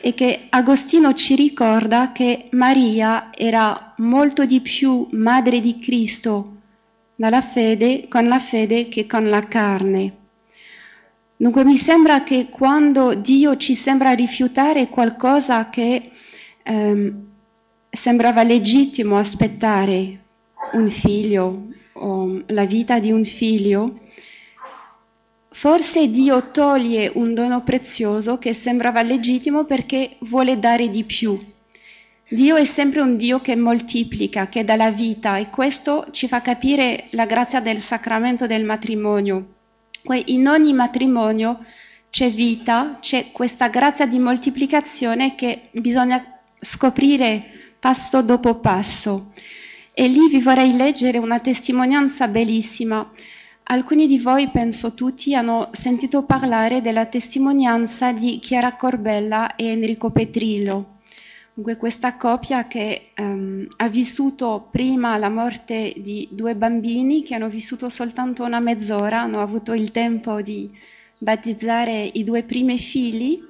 e 0.00 0.12
che 0.12 0.46
Agostino 0.48 1.14
ci 1.14 1.36
ricorda 1.36 2.10
che 2.10 2.46
Maria 2.50 3.30
era 3.32 3.94
molto 3.98 4.44
di 4.44 4.60
più 4.60 5.06
madre 5.12 5.60
di 5.60 5.78
Cristo 5.78 6.51
fede, 7.40 8.08
con 8.08 8.26
la 8.26 8.38
fede 8.38 8.88
che 8.88 9.06
con 9.06 9.24
la 9.24 9.46
carne. 9.46 10.16
Dunque 11.36 11.64
mi 11.64 11.76
sembra 11.76 12.22
che 12.22 12.48
quando 12.50 13.14
Dio 13.14 13.56
ci 13.56 13.74
sembra 13.74 14.12
rifiutare 14.12 14.88
qualcosa 14.88 15.68
che 15.70 16.10
ehm, 16.62 17.26
sembrava 17.90 18.42
legittimo 18.42 19.18
aspettare, 19.18 20.20
un 20.72 20.88
figlio, 20.88 21.68
o 21.94 22.42
la 22.46 22.64
vita 22.64 22.98
di 22.98 23.10
un 23.10 23.24
figlio, 23.24 24.00
forse 25.50 26.10
Dio 26.10 26.50
toglie 26.50 27.10
un 27.14 27.34
dono 27.34 27.62
prezioso 27.62 28.38
che 28.38 28.52
sembrava 28.52 29.02
legittimo 29.02 29.64
perché 29.64 30.16
vuole 30.20 30.58
dare 30.58 30.88
di 30.88 31.04
più. 31.04 31.38
Dio 32.32 32.56
è 32.56 32.64
sempre 32.64 33.02
un 33.02 33.18
Dio 33.18 33.42
che 33.42 33.54
moltiplica, 33.56 34.48
che 34.48 34.64
dà 34.64 34.74
la 34.74 34.90
vita 34.90 35.36
e 35.36 35.50
questo 35.50 36.06
ci 36.12 36.26
fa 36.28 36.40
capire 36.40 37.08
la 37.10 37.26
grazia 37.26 37.60
del 37.60 37.78
sacramento 37.78 38.46
del 38.46 38.64
matrimonio. 38.64 39.56
In 40.24 40.48
ogni 40.48 40.72
matrimonio 40.72 41.62
c'è 42.08 42.30
vita, 42.30 42.96
c'è 43.00 43.32
questa 43.32 43.68
grazia 43.68 44.06
di 44.06 44.18
moltiplicazione 44.18 45.34
che 45.34 45.60
bisogna 45.72 46.24
scoprire 46.56 47.74
passo 47.78 48.22
dopo 48.22 48.60
passo. 48.60 49.34
E 49.92 50.08
lì 50.08 50.28
vi 50.30 50.40
vorrei 50.40 50.74
leggere 50.74 51.18
una 51.18 51.38
testimonianza 51.38 52.28
bellissima. 52.28 53.10
Alcuni 53.64 54.06
di 54.06 54.18
voi, 54.18 54.48
penso 54.48 54.94
tutti, 54.94 55.34
hanno 55.34 55.68
sentito 55.72 56.22
parlare 56.22 56.80
della 56.80 57.04
testimonianza 57.04 58.10
di 58.10 58.38
Chiara 58.38 58.74
Corbella 58.74 59.54
e 59.54 59.66
Enrico 59.66 60.10
Petrillo. 60.10 61.00
Dunque 61.54 61.76
questa 61.76 62.16
coppia 62.16 62.66
che 62.66 63.10
um, 63.18 63.66
ha 63.76 63.88
vissuto 63.88 64.68
prima 64.70 65.18
la 65.18 65.28
morte 65.28 65.92
di 65.98 66.26
due 66.30 66.54
bambini 66.54 67.22
che 67.22 67.34
hanno 67.34 67.50
vissuto 67.50 67.90
soltanto 67.90 68.42
una 68.42 68.58
mezz'ora, 68.58 69.20
hanno 69.20 69.42
avuto 69.42 69.74
il 69.74 69.90
tempo 69.90 70.40
di 70.40 70.70
battezzare 71.18 72.08
i 72.14 72.24
due 72.24 72.42
primi 72.42 72.78
figli, 72.78 73.46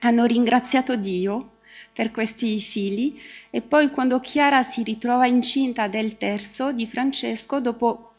hanno 0.00 0.24
ringraziato 0.24 0.94
Dio 0.94 1.54
per 1.92 2.12
questi 2.12 2.60
figli 2.60 3.18
e 3.50 3.60
poi 3.60 3.90
quando 3.90 4.20
Chiara 4.20 4.62
si 4.62 4.84
ritrova 4.84 5.26
incinta 5.26 5.88
del 5.88 6.16
terzo 6.18 6.70
di 6.70 6.86
Francesco, 6.86 7.58
dopo 7.58 8.12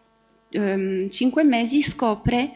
ehm, 0.50 1.10
cinque 1.10 1.46
mesi 1.46 1.82
scopre 1.82 2.52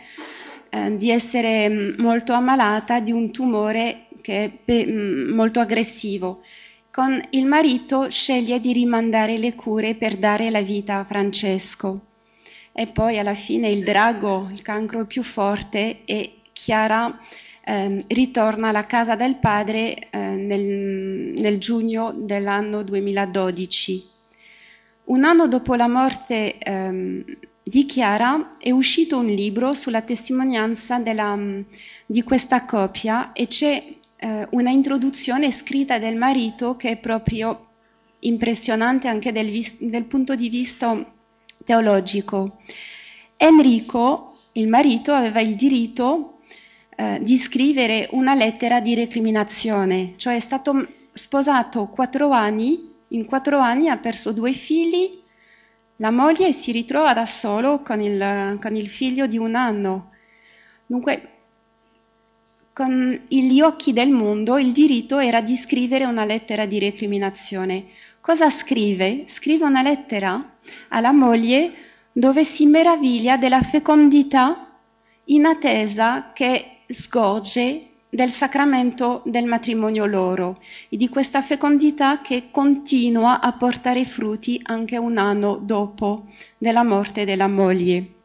eh, 0.70 0.98
di 0.98 1.12
essere 1.12 1.96
molto 1.98 2.34
ammalata 2.34 3.00
di 3.00 3.14
un 3.14 3.32
tumore 3.32 4.08
che 4.22 4.60
è 4.64 4.86
mm, 4.86 5.34
molto 5.34 5.60
aggressivo. 5.60 6.42
Con 6.92 7.20
il 7.32 7.46
marito 7.46 8.10
sceglie 8.10 8.60
di 8.60 8.74
rimandare 8.74 9.38
le 9.38 9.56
cure 9.56 9.96
per 9.96 10.18
dare 10.18 10.50
la 10.50 10.62
vita 10.62 10.98
a 11.00 11.04
Francesco. 11.04 12.08
E 12.74 12.88
poi 12.88 13.18
alla 13.18 13.34
fine 13.34 13.70
il 13.70 13.84
drago, 13.84 14.50
il 14.52 14.62
cancro 14.62 15.06
più 15.06 15.24
forte, 15.24 16.02
e 16.06 16.36
Chiara 16.54 17.18
eh, 17.64 18.04
ritorna 18.08 18.70
alla 18.70 18.86
casa 18.86 19.16
del 19.16 19.36
padre 19.36 20.10
eh, 20.10 20.18
nel, 20.18 21.34
nel, 21.36 21.58
giugno 21.58 22.14
dell'anno 22.16 22.84
2012. 22.84 24.10
Un 25.06 25.24
anno 25.24 25.48
dopo 25.48 25.76
la 25.76 25.88
morte 25.88 26.58
eh, 26.58 27.24
di 27.64 27.86
Chiara 27.86 28.50
è 28.58 28.72
uscito 28.72 29.18
un 29.18 29.28
libro 29.28 29.74
sulla 29.74 30.02
testimonianza 30.02 31.00
della, 31.00 31.38
di 32.06 32.24
questa 32.24 32.66
coppia 32.66 33.32
e 33.34 33.48
c'è 33.48 33.84
eh, 34.24 34.48
una 34.52 34.70
introduzione 34.70 35.52
scritta 35.52 35.98
del 35.98 36.16
marito 36.16 36.76
che 36.76 36.92
è 36.92 36.98
proprio 36.98 37.60
impressionante 38.20 39.08
anche 39.08 39.32
del, 39.32 39.52
del 39.80 40.06
punto 40.06 40.36
di 40.36 40.48
vista 40.48 40.96
teologico. 41.64 42.60
Enrico, 43.36 44.38
il 44.54 44.68
marito, 44.68 45.12
aveva 45.12 45.42
il 45.42 45.56
diritto 45.56 46.38
eh, 46.96 47.18
di 47.24 47.36
scrivere 47.38 48.10
una 48.12 48.36
lettera 48.36 48.80
di 48.80 48.94
recriminazione, 48.94 50.14
cioè 50.18 50.36
è 50.36 50.40
stato 50.40 50.88
sposato 51.14 51.88
quattro 51.88 52.30
anni, 52.30 52.94
in 53.08 53.26
quattro 53.26 53.58
anni 53.58 53.90
ha 53.90 53.98
perso 53.98 54.32
due 54.34 54.52
figli, 54.52 55.20
la 55.96 56.12
moglie 56.12 56.54
si 56.54 56.72
ritrova 56.72 57.14
da 57.14 57.26
solo 57.26 57.82
con 57.82 58.00
il, 58.02 58.58
con 58.62 58.76
il 58.76 58.88
figlio 58.88 59.26
di 59.26 59.40
un 59.40 59.56
anno. 59.56 60.12
Dunque, 60.86 61.41
con 62.74 63.20
gli 63.28 63.60
occhi 63.62 63.92
del 63.92 64.10
mondo 64.10 64.58
il 64.58 64.72
diritto 64.72 65.20
era 65.20 65.42
di 65.42 65.56
scrivere 65.56 66.06
una 66.06 66.26
lettera 66.26 66.66
di 66.66 66.80
recriminazione. 66.80 67.86
Cosa 68.22 68.50
scrive? 68.50 69.26
Scrive 69.28 69.66
una 69.66 69.82
lettera 69.82 70.56
alla 70.90 71.12
moglie 71.12 71.74
dove 72.12 72.44
si 72.44 72.66
meraviglia 72.66 73.38
della 73.38 73.62
fecondità 73.62 74.78
in 75.26 75.46
attesa 75.46 76.32
che 76.34 76.78
sgorge 76.88 77.88
del 78.10 78.30
sacramento 78.30 79.22
del 79.26 79.46
matrimonio 79.46 80.06
loro 80.06 80.58
e 80.90 80.98
di 80.98 81.08
questa 81.08 81.42
fecondità 81.42 82.20
che 82.20 82.50
continua 82.52 83.40
a 83.40 83.54
portare 83.54 84.04
frutti 84.06 84.60
anche 84.64 84.98
un 84.98 85.18
anno 85.18 85.58
dopo 85.62 86.26
della 86.58 86.84
morte 86.84 87.24
della 87.24 87.48
moglie. 87.48 88.21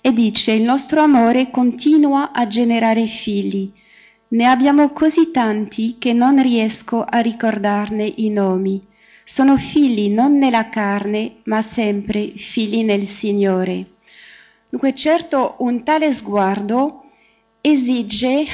E 0.00 0.12
dice, 0.12 0.52
il 0.52 0.62
nostro 0.62 1.02
amore 1.02 1.50
continua 1.50 2.32
a 2.32 2.46
generare 2.46 3.06
figli. 3.06 3.70
Ne 4.28 4.46
abbiamo 4.46 4.90
così 4.90 5.30
tanti 5.30 5.96
che 5.98 6.12
non 6.12 6.40
riesco 6.40 7.04
a 7.04 7.18
ricordarne 7.18 8.12
i 8.16 8.30
nomi. 8.30 8.80
Sono 9.24 9.56
figli 9.58 10.08
non 10.08 10.38
nella 10.38 10.68
carne, 10.68 11.36
ma 11.44 11.60
sempre 11.60 12.32
figli 12.36 12.82
nel 12.82 13.06
Signore. 13.06 13.86
Dunque 14.70 14.94
certo 14.94 15.56
un 15.58 15.82
tale 15.82 16.12
sguardo 16.12 17.04
esige, 17.60 18.46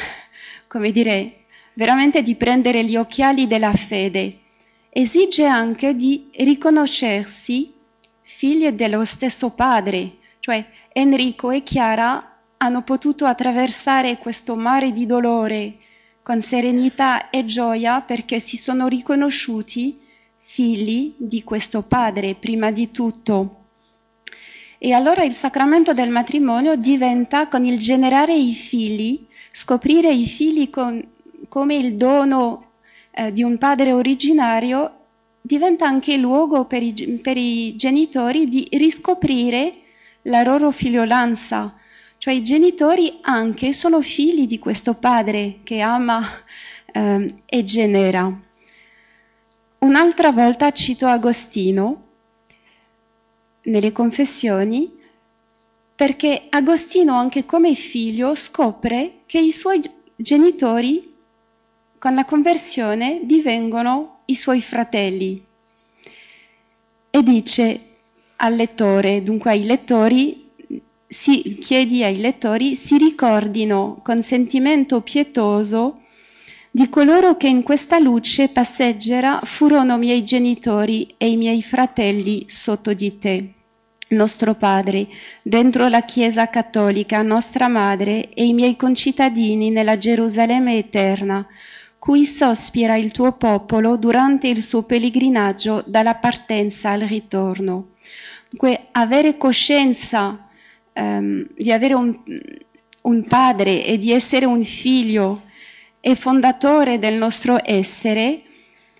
come 0.66 0.90
dire, 0.90 1.44
veramente 1.74 2.22
di 2.22 2.34
prendere 2.34 2.84
gli 2.84 2.96
occhiali 2.96 3.46
della 3.46 3.72
fede, 3.72 4.38
esige 4.90 5.44
anche 5.44 5.94
di 5.94 6.28
riconoscersi 6.32 7.72
figli 8.22 8.68
dello 8.70 9.04
stesso 9.04 9.54
padre, 9.54 10.16
cioè 10.40 10.64
Enrico 10.98 11.50
e 11.50 11.62
Chiara 11.62 12.38
hanno 12.56 12.80
potuto 12.80 13.26
attraversare 13.26 14.16
questo 14.16 14.56
mare 14.56 14.92
di 14.92 15.04
dolore 15.04 15.74
con 16.22 16.40
serenità 16.40 17.28
e 17.28 17.44
gioia 17.44 18.00
perché 18.00 18.40
si 18.40 18.56
sono 18.56 18.88
riconosciuti 18.88 20.00
figli 20.38 21.12
di 21.18 21.44
questo 21.44 21.82
padre 21.82 22.34
prima 22.34 22.70
di 22.70 22.90
tutto. 22.92 23.64
E 24.78 24.92
allora 24.94 25.22
il 25.22 25.32
sacramento 25.32 25.92
del 25.92 26.08
matrimonio 26.08 26.76
diventa 26.76 27.46
con 27.48 27.66
il 27.66 27.78
generare 27.78 28.34
i 28.34 28.54
figli, 28.54 29.26
scoprire 29.50 30.10
i 30.10 30.24
figli 30.24 30.70
con, 30.70 31.06
come 31.48 31.74
il 31.74 31.96
dono 31.96 32.70
eh, 33.10 33.32
di 33.34 33.42
un 33.42 33.58
padre 33.58 33.92
originario, 33.92 34.92
diventa 35.42 35.86
anche 35.86 36.16
luogo 36.16 36.64
per 36.64 36.82
i, 36.82 37.20
per 37.22 37.36
i 37.36 37.76
genitori 37.76 38.48
di 38.48 38.66
riscoprire 38.70 39.80
la 40.26 40.42
loro 40.42 40.70
figliolanza. 40.70 41.74
Cioè 42.18 42.32
i 42.32 42.42
genitori 42.42 43.18
anche 43.22 43.72
sono 43.72 44.00
figli 44.00 44.46
di 44.46 44.58
questo 44.58 44.94
padre 44.94 45.60
che 45.64 45.80
ama 45.80 46.22
eh, 46.92 47.34
e 47.44 47.64
genera. 47.64 48.40
Un'altra 49.78 50.32
volta 50.32 50.70
cito 50.72 51.06
Agostino 51.06 52.04
nelle 53.62 53.92
confessioni 53.92 54.94
perché 55.94 56.46
Agostino 56.50 57.14
anche 57.14 57.44
come 57.44 57.74
figlio 57.74 58.34
scopre 58.34 59.20
che 59.26 59.38
i 59.38 59.52
suoi 59.52 59.80
genitori 60.14 61.14
con 61.98 62.14
la 62.14 62.24
conversione 62.24 63.20
divengono 63.24 64.20
i 64.26 64.34
suoi 64.34 64.60
fratelli 64.60 65.42
e 67.10 67.22
dice 67.22 67.95
al 68.36 68.54
lettore, 68.54 69.22
dunque 69.22 69.50
ai 69.50 69.64
lettori, 69.64 70.50
si, 71.06 71.58
chiedi 71.58 72.02
ai 72.02 72.18
lettori 72.18 72.74
si 72.74 72.98
ricordino 72.98 74.00
con 74.02 74.22
sentimento 74.22 75.00
pietoso 75.00 76.00
di 76.70 76.88
coloro 76.88 77.36
che 77.36 77.48
in 77.48 77.62
questa 77.62 77.98
luce 77.98 78.48
passeggerà 78.48 79.40
furono 79.44 79.96
miei 79.96 80.24
genitori 80.24 81.14
e 81.16 81.30
i 81.30 81.36
miei 81.36 81.62
fratelli 81.62 82.44
sotto 82.48 82.92
di 82.92 83.18
te 83.18 83.50
nostro 84.08 84.54
Padre, 84.54 85.08
dentro 85.42 85.88
la 85.88 86.02
Chiesa 86.02 86.48
cattolica, 86.48 87.22
nostra 87.22 87.66
Madre, 87.66 88.32
e 88.32 88.46
i 88.46 88.52
miei 88.52 88.76
concittadini 88.76 89.70
nella 89.70 89.98
Gerusalemme 89.98 90.76
eterna, 90.76 91.44
cui 91.98 92.24
sospira 92.24 92.94
il 92.96 93.10
tuo 93.10 93.32
popolo 93.32 93.96
durante 93.96 94.46
il 94.46 94.62
suo 94.62 94.84
pellegrinaggio 94.84 95.82
dalla 95.86 96.14
partenza 96.14 96.90
al 96.90 97.00
ritorno. 97.00 97.94
Dunque, 98.58 98.86
avere 98.92 99.36
coscienza 99.36 100.48
um, 100.94 101.46
di 101.54 101.70
avere 101.72 101.92
un, 101.92 102.18
un 103.02 103.24
padre 103.28 103.84
e 103.84 103.98
di 103.98 104.12
essere 104.12 104.46
un 104.46 104.64
figlio 104.64 105.42
è 106.00 106.14
fondatore 106.14 106.98
del 106.98 107.16
nostro 107.16 107.60
essere 107.62 108.44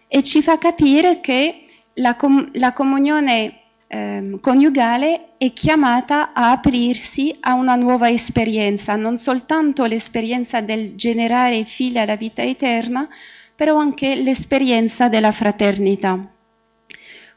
e 0.08 0.22
ci 0.22 0.42
fa 0.42 0.58
capire 0.58 1.20
che 1.20 1.62
la, 1.94 2.16
com- 2.16 2.50
la 2.52 2.74
comunione 2.74 3.60
eh, 3.86 4.36
coniugale 4.42 5.28
è 5.38 5.50
chiamata 5.54 6.34
a 6.34 6.50
aprirsi 6.50 7.34
a 7.40 7.54
una 7.54 7.76
nuova 7.76 8.10
esperienza, 8.10 8.94
non 8.96 9.16
soltanto 9.16 9.86
l'esperienza 9.86 10.60
del 10.60 10.96
generare 10.96 11.64
figli 11.64 11.96
alla 11.96 12.16
vita 12.16 12.42
eterna, 12.42 13.08
però 13.54 13.78
anche 13.78 14.16
l'esperienza 14.16 15.08
della 15.08 15.32
fraternità. 15.32 16.35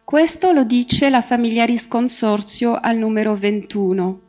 Questo 0.09 0.53
lo 0.53 0.63
dice 0.63 1.07
la 1.11 1.21
Familiaris 1.21 1.87
Consorzio 1.87 2.73
al 2.73 2.97
numero 2.97 3.35
21. 3.35 4.21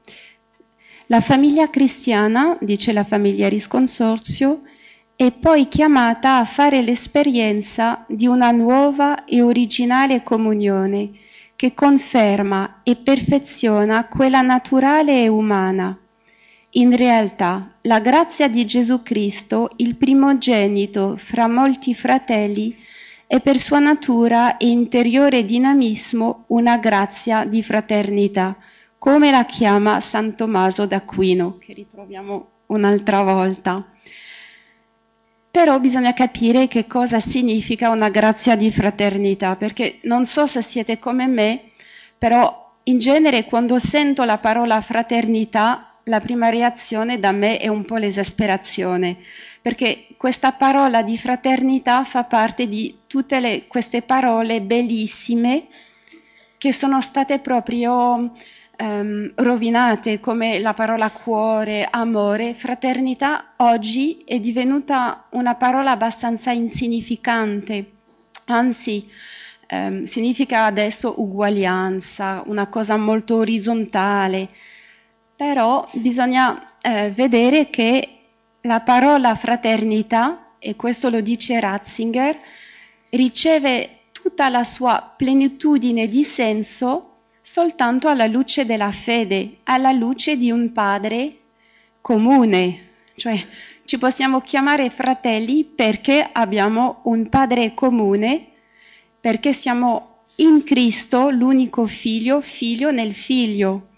La 1.07 1.21
famiglia 1.21 1.71
cristiana, 1.71 2.59
dice 2.61 2.93
la 2.93 3.03
Familiaris 3.03 3.67
Consorzio, 3.67 4.61
è 5.17 5.33
poi 5.33 5.69
chiamata 5.69 6.37
a 6.37 6.45
fare 6.45 6.83
l'esperienza 6.83 8.05
di 8.09 8.27
una 8.27 8.51
nuova 8.51 9.25
e 9.25 9.41
originale 9.41 10.23
comunione 10.23 11.13
che 11.57 11.73
conferma 11.73 12.81
e 12.83 12.97
perfeziona 12.97 14.05
quella 14.05 14.43
naturale 14.43 15.23
e 15.23 15.29
umana. 15.29 15.99
In 16.73 16.95
realtà, 16.95 17.77
la 17.81 18.01
grazia 18.01 18.51
di 18.51 18.67
Gesù 18.67 19.03
Cristo, 19.03 19.71
il 19.77 19.97
primogenito 19.97 21.17
fra 21.17 21.49
molti 21.49 21.95
fratelli, 21.95 22.77
è 23.31 23.41
per 23.41 23.59
sua 23.59 23.79
natura 23.79 24.57
e 24.57 24.67
interiore 24.67 25.45
dinamismo 25.45 26.47
una 26.49 26.79
grazia 26.79 27.45
di 27.45 27.63
fraternità, 27.63 28.57
come 28.99 29.31
la 29.31 29.45
chiama 29.45 30.01
San 30.01 30.35
Tommaso 30.35 30.85
d'Aquino, 30.85 31.59
che 31.59 31.73
ritroviamo 31.73 32.49
un'altra 32.67 33.23
volta. 33.23 33.87
Però 35.49 35.79
bisogna 35.79 36.13
capire 36.13 36.67
che 36.67 36.89
cosa 36.89 37.21
significa 37.21 37.91
una 37.91 38.09
grazia 38.09 38.57
di 38.57 38.69
fraternità, 38.73 39.55
perché 39.55 40.01
non 40.03 40.25
so 40.25 40.49
se 40.49 40.61
siete 40.61 40.99
come 40.99 41.29
me, 41.29 41.71
però 42.19 42.73
in 42.83 42.99
genere 42.99 43.45
quando 43.45 43.79
sento 43.79 44.25
la 44.25 44.39
parola 44.39 44.81
fraternità, 44.81 46.01
la 46.07 46.19
prima 46.19 46.49
reazione 46.49 47.21
da 47.21 47.31
me 47.31 47.59
è 47.59 47.69
un 47.69 47.85
po' 47.85 47.97
l'esasperazione, 47.97 49.19
perché 49.63 50.07
questa 50.17 50.53
parola 50.53 51.03
di 51.03 51.19
fraternità 51.19 52.03
fa 52.05 52.25
parte 52.25 52.67
di 52.67 53.01
tutte 53.07 53.41
le, 53.41 53.67
queste 53.67 54.03
parole 54.03 54.61
bellissime 54.63 55.67
che 56.57 56.73
sono 56.73 57.01
state 57.01 57.39
proprio 57.39 58.33
um, 58.81 59.33
rovinate 59.35 60.21
come 60.21 60.59
la 60.59 60.75
parola 60.75 61.11
cuore, 61.11 61.87
amore, 61.91 62.55
fraternità 62.55 63.53
oggi 63.57 64.23
è 64.27 64.39
divenuta 64.39 65.25
una 65.31 65.55
parola 65.55 65.93
abbastanza 65.93 66.51
insignificante, 66.51 67.91
anzi 68.47 69.09
um, 69.71 70.03
significa 70.05 70.65
adesso 70.65 71.21
uguaglianza, 71.21 72.43
una 72.47 72.67
cosa 72.69 72.97
molto 72.97 73.37
orizzontale, 73.37 74.49
però 75.37 75.89
bisogna 75.93 76.75
eh, 76.83 77.11
vedere 77.11 77.71
che 77.71 78.20
la 78.63 78.81
parola 78.81 79.35
fraternità, 79.35 80.55
e 80.59 80.77
questo 80.77 81.09
lo 81.09 81.21
dice 81.21 81.59
Ratzinger, 81.59 82.39
riceve 83.11 84.01
tutta 84.13 84.49
la 84.49 84.65
sua 84.65 85.15
plenitudine 85.17 86.09
di 86.09 86.23
senso 86.23 87.07
soltanto 87.41 88.09
alla 88.09 88.27
luce 88.27 88.67
della 88.67 88.91
fede, 88.91 89.59
alla 89.65 89.93
luce 89.93 90.37
di 90.37 90.51
un 90.51 90.73
padre 90.73 91.37
comune, 92.01 92.89
cioè 93.17 93.43
ci 93.85 93.99
possiamo 93.99 94.41
chiamare 94.41 94.91
fratelli 94.91 95.65
perché 95.65 96.29
abbiamo 96.31 97.01
un 97.05 97.29
padre 97.29 97.75
comune, 97.75 98.47
perché 99.21 99.53
siamo 99.53 100.25
in 100.37 100.63
Cristo, 100.63 101.31
l'unico 101.31 101.87
figlio, 101.87 102.41
figlio 102.41 102.91
nel 102.91 103.15
figlio, 103.15 103.89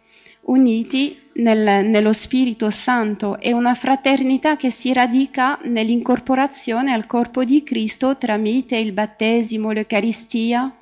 uniti 0.43 1.22
nel, 1.35 1.87
nello 1.87 2.13
Spirito 2.13 2.71
Santo. 2.71 3.39
È 3.39 3.53
una 3.53 3.75
fraternità 3.75 4.57
che 4.57 4.71
si 4.71 4.93
radica 4.93 5.59
nell'incorporazione 5.65 6.93
al 6.93 7.07
corpo 7.07 7.45
di 7.45 7.63
Cristo 7.63 8.17
tramite 8.17 8.77
il 8.77 8.93
battesimo, 8.93 9.71
l'Eucaristia. 9.71 10.75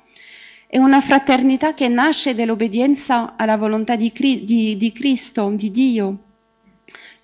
È 0.67 0.77
una 0.77 1.01
fraternità 1.01 1.73
che 1.73 1.87
nasce 1.87 2.33
dall'obbedienza 2.33 3.35
alla 3.35 3.57
volontà 3.57 3.95
di, 3.95 4.11
di, 4.43 4.77
di 4.77 4.91
Cristo, 4.91 5.49
di 5.51 5.71
Dio. 5.71 6.17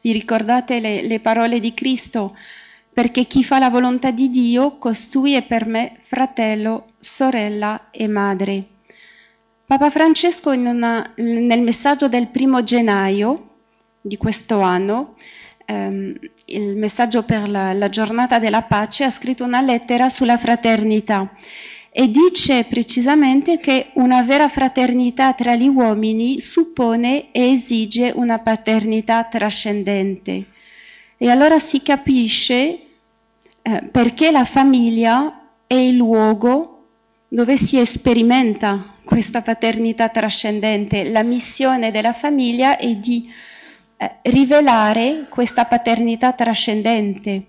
Vi 0.02 0.12
ricordate 0.12 0.80
le, 0.80 1.02
le 1.02 1.20
parole 1.20 1.60
di 1.60 1.74
Cristo? 1.74 2.36
Perché 2.94 3.26
chi 3.26 3.44
fa 3.44 3.60
la 3.60 3.70
volontà 3.70 4.12
di 4.12 4.30
Dio, 4.30 4.78
costui 4.78 5.34
è 5.34 5.44
per 5.44 5.66
me 5.66 5.96
fratello, 6.00 6.86
sorella 7.00 7.90
e 7.92 8.08
madre. 8.08 8.77
Papa 9.68 9.90
Francesco 9.90 10.52
una, 10.52 11.12
nel 11.18 11.62
messaggio 11.62 12.08
del 12.08 12.30
primo 12.30 12.64
gennaio 12.64 13.50
di 14.00 14.16
questo 14.16 14.62
anno, 14.62 15.14
ehm, 15.66 16.18
il 16.46 16.78
messaggio 16.78 17.24
per 17.24 17.50
la, 17.50 17.74
la 17.74 17.90
giornata 17.90 18.40
della 18.40 18.62
pace, 18.62 19.04
ha 19.04 19.10
scritto 19.10 19.44
una 19.44 19.60
lettera 19.60 20.08
sulla 20.08 20.38
fraternità 20.38 21.30
e 21.92 22.10
dice 22.10 22.64
precisamente 22.64 23.60
che 23.60 23.88
una 23.96 24.22
vera 24.22 24.48
fraternità 24.48 25.34
tra 25.34 25.54
gli 25.56 25.68
uomini 25.68 26.40
suppone 26.40 27.34
e 27.34 27.52
esige 27.52 28.14
una 28.16 28.40
paternità 28.40 29.26
trascendente. 29.26 30.46
E 31.18 31.30
allora 31.30 31.60
si 31.60 31.82
capisce 31.82 32.80
eh, 33.62 33.84
perché 33.92 34.32
la 34.32 34.46
famiglia 34.46 35.42
è 35.68 35.74
il 35.74 35.98
luogo 35.98 36.77
dove 37.28 37.58
si 37.58 37.84
sperimenta 37.86 38.96
questa 39.04 39.42
paternità 39.42 40.10
trascendente. 40.10 41.10
La 41.10 41.24
missione 41.24 41.92
della 41.92 42.14
famiglia 42.14 42.78
è 42.78 42.96
di 42.96 43.32
eh, 43.98 44.16
rivelare 44.24 45.26
questa 45.30 45.66
paternità 45.66 46.34
trascendente. 46.34 47.48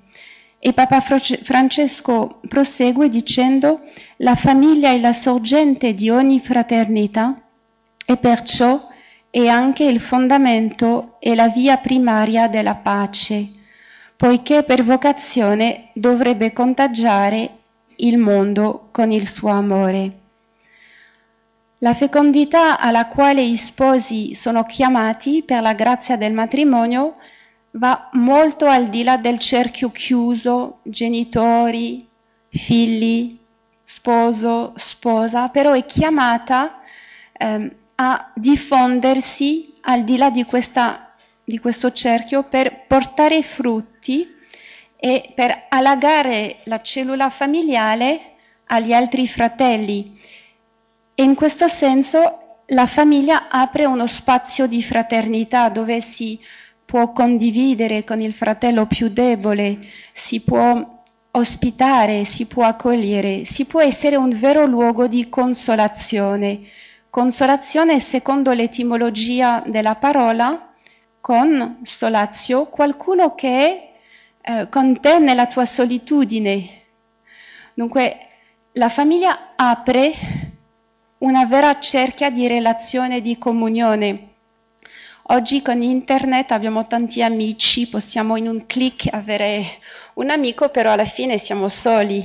E 0.61 0.73
Papa 0.73 1.01
Francesco 1.01 2.41
prosegue 2.49 3.09
dicendo 3.09 3.81
la 4.17 4.35
famiglia 4.35 4.91
è 4.91 4.99
la 4.99 5.13
sorgente 5.13 5.95
di 5.95 6.11
ogni 6.11 6.41
fraternità 6.41 7.41
e 8.05 8.17
perciò 8.17 8.81
è 9.31 9.47
anche 9.47 9.85
il 9.85 10.01
fondamento 10.01 11.17
e 11.21 11.37
la 11.37 11.49
via 11.49 11.77
primaria 11.77 12.49
della 12.49 12.75
pace, 12.75 13.49
poiché 14.17 14.65
per 14.65 14.83
vocazione 14.83 15.91
dovrebbe 15.93 16.53
contagiare 16.53 17.58
il 18.01 18.19
mondo 18.19 18.89
con 18.91 19.11
il 19.11 19.27
suo 19.29 19.51
amore. 19.51 20.11
La 21.79 21.95
fecondità 21.95 22.79
alla 22.79 23.07
quale 23.07 23.47
gli 23.47 23.57
sposi 23.57 24.35
sono 24.35 24.65
chiamati 24.65 25.43
per 25.45 25.63
la 25.63 25.75
grazia 25.75 26.17
del 26.17 26.33
matrimonio 26.33 27.17
va 27.73 28.09
molto 28.15 28.67
al 28.67 28.89
di 28.89 29.05
là 29.05 29.17
del 29.17 29.39
cerchio 29.39 29.91
chiuso, 29.91 30.81
genitori, 30.83 32.07
figli, 32.49 33.39
sposo, 33.85 34.73
sposa, 34.75 35.49
però 35.49 35.73
è 35.73 35.85
chiamata 35.85 36.81
eh, 37.33 37.77
a 37.95 38.31
diffondersi 38.35 39.75
al 39.83 40.05
di 40.05 40.17
là 40.17 40.31
di, 40.31 40.45
questa, 40.45 41.15
di 41.45 41.59
questo 41.59 41.93
cerchio 41.93 42.43
per 42.43 42.87
portare 42.87 43.43
frutti 43.43 44.37
e 45.01 45.33
per 45.35 45.67
allagare 45.69 46.57
la 46.65 46.81
cellula 46.83 47.31
familiare 47.31 48.35
agli 48.67 48.93
altri 48.93 49.29
fratelli. 49.29 50.19
In 51.17 51.35
questo 51.35 51.69
senso 51.69 52.63
la 52.67 52.87
famiglia 52.87 53.49
apre 53.49 53.85
uno 53.85 54.07
spazio 54.07 54.67
di 54.67 54.83
fraternità 54.83 55.69
dove 55.69 56.01
si 56.01 56.39
può 56.85 57.13
condividere 57.13 58.03
con 58.05 58.21
il 58.21 58.33
fratello 58.33 58.87
più 58.87 59.09
debole, 59.09 59.79
si 60.13 60.41
può 60.41 60.97
ospitare, 61.31 62.25
si 62.25 62.47
può 62.47 62.65
accogliere, 62.65 63.45
si 63.45 63.67
può 63.67 63.81
essere 63.81 64.17
un 64.17 64.31
vero 64.31 64.67
luogo 64.67 65.07
di 65.07 65.29
consolazione. 65.29 66.61
Consolazione 67.11 68.01
secondo 68.01 68.53
l'etimologia 68.53 69.63
della 69.67 69.95
parola, 69.95 70.73
con 71.21 71.81
solazio, 71.83 72.67
qualcuno 72.67 73.35
che 73.35 73.49
è 73.49 73.88
eh, 74.41 74.69
con 74.69 75.01
te 75.01 75.19
nella 75.19 75.47
tua 75.47 75.65
solitudine. 75.65 76.83
Dunque 77.75 78.19
la 78.73 78.89
famiglia 78.89 79.55
apre 79.57 80.13
una 81.19 81.45
vera 81.47 81.79
cerchia 81.79 82.31
di 82.31 82.47
relazione, 82.47 83.21
di 83.21 83.39
comunione. 83.39 84.27
Oggi 85.31 85.61
con 85.63 85.83
internet 85.83 86.53
abbiamo 86.53 86.87
tanti 86.87 87.23
amici, 87.23 87.89
possiamo 87.89 88.37
in 88.37 88.49
un 88.49 88.67
clic 88.67 89.09
avere 89.13 89.63
un 90.15 90.31
amico, 90.31 90.71
però 90.71 90.93
alla 90.93 91.05
fine 91.05 91.37
siamo 91.39 91.69
soli, 91.69 92.17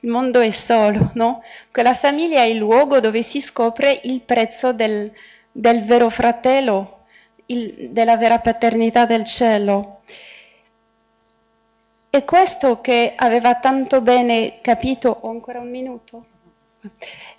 il 0.00 0.08
mondo 0.08 0.40
è 0.40 0.50
solo, 0.50 1.10
no? 1.14 1.42
la 1.72 1.94
famiglia 1.94 2.40
è 2.40 2.46
il 2.46 2.58
luogo 2.58 3.00
dove 3.00 3.22
si 3.22 3.40
scopre 3.40 4.00
il 4.04 4.20
prezzo 4.20 4.72
del, 4.72 5.10
del 5.50 5.82
vero 5.82 6.08
fratello, 6.10 7.06
il, 7.46 7.88
della 7.90 8.16
vera 8.16 8.38
paternità 8.38 9.04
del 9.04 9.24
cielo. 9.24 10.02
E 12.14 12.24
questo 12.24 12.80
che 12.80 13.14
aveva 13.16 13.56
tanto 13.56 14.00
bene 14.00 14.60
capito, 14.60 15.18
ho 15.22 15.30
ancora 15.30 15.58
un 15.58 15.68
minuto? 15.68 16.26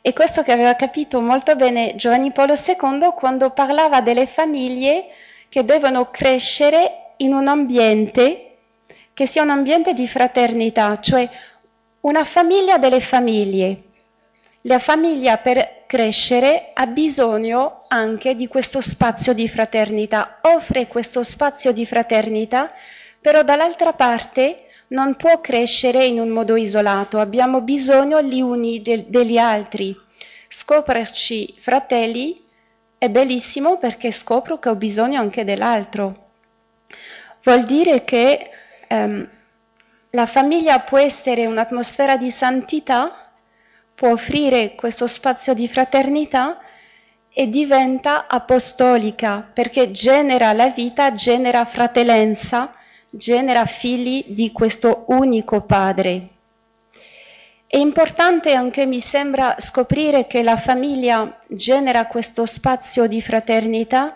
E 0.02 0.12
questo 0.12 0.44
che 0.44 0.52
aveva 0.52 0.76
capito 0.76 1.22
molto 1.22 1.56
bene 1.56 1.96
Giovanni 1.96 2.34
Paolo 2.34 2.56
II 2.56 3.14
quando 3.16 3.52
parlava 3.52 4.02
delle 4.02 4.26
famiglie 4.26 5.06
che 5.48 5.64
devono 5.64 6.10
crescere 6.12 7.14
in 7.18 7.34
un 7.34 7.48
ambiente 7.48 8.58
che 9.14 9.26
sia 9.26 9.44
un 9.44 9.50
ambiente 9.52 9.94
di 9.94 10.10
fraternità, 10.10 11.00
cioè 11.00 11.26
una 12.02 12.26
famiglia 12.26 12.78
delle 12.78 13.00
famiglie. 13.00 13.82
La 14.64 14.80
famiglia 14.80 15.38
per 15.38 15.84
crescere 15.86 16.72
ha 16.74 16.86
bisogno 16.86 17.86
anche 17.88 18.36
di 18.36 18.50
questo 18.50 18.82
spazio 18.82 19.32
di 19.32 19.48
fraternità, 19.48 20.40
offre 20.42 20.88
questo 20.88 21.24
spazio 21.24 21.72
di 21.72 21.86
fraternità, 21.86 22.70
però 23.22 23.42
dall'altra 23.42 23.94
parte 23.94 24.65
non 24.96 25.18
può 25.18 25.42
crescere 25.42 26.06
in 26.06 26.22
un 26.22 26.30
modo 26.30 26.56
isolato, 26.56 27.20
abbiamo 27.20 27.60
bisogno 27.60 28.22
gli 28.22 28.40
uni 28.40 28.82
de- 28.82 29.06
degli 29.10 29.38
altri. 29.38 29.94
Scoprirci 30.48 31.54
fratelli 31.58 32.42
è 32.98 33.10
bellissimo 33.10 33.78
perché 33.78 34.10
scopro 34.12 34.58
che 34.58 34.70
ho 34.70 34.76
bisogno 34.76 35.20
anche 35.20 35.44
dell'altro. 35.44 36.14
Vuol 37.44 37.66
dire 37.66 38.06
che 38.06 38.50
ehm, 38.88 39.30
la 40.12 40.26
famiglia 40.26 40.80
può 40.80 40.98
essere 40.98 41.46
un'atmosfera 41.46 42.16
di 42.16 42.32
santità, 42.32 43.32
può 43.94 44.12
offrire 44.12 44.76
questo 44.76 45.08
spazio 45.08 45.54
di 45.54 45.68
fraternità 45.68 46.58
e 47.34 47.50
diventa 47.50 48.28
apostolica 48.28 49.46
perché 49.54 49.92
genera 49.92 50.54
la 50.54 50.70
vita, 50.70 51.14
genera 51.14 51.66
fratellanza 51.66 52.74
genera 53.18 53.66
figli 53.66 54.26
di 54.28 54.52
questo 54.52 55.06
unico 55.08 55.62
Padre. 55.62 56.30
È 57.68 57.78
importante 57.78 58.54
anche, 58.54 58.86
mi 58.86 59.00
sembra, 59.00 59.56
scoprire 59.58 60.28
che 60.28 60.44
la 60.44 60.56
famiglia 60.56 61.38
genera 61.48 62.08
questo 62.08 62.46
spazio 62.46 63.08
di 63.08 63.22
fraternità 63.22 64.16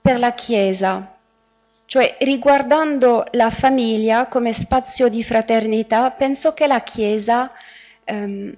per 0.00 0.18
la 0.18 0.32
Chiesa, 0.32 1.16
cioè 1.86 2.16
riguardando 2.20 3.26
la 3.32 3.50
famiglia 3.50 4.26
come 4.26 4.52
spazio 4.52 5.08
di 5.08 5.22
fraternità, 5.22 6.10
penso 6.10 6.52
che 6.52 6.66
la 6.66 6.80
Chiesa 6.80 7.52
ehm, 8.04 8.54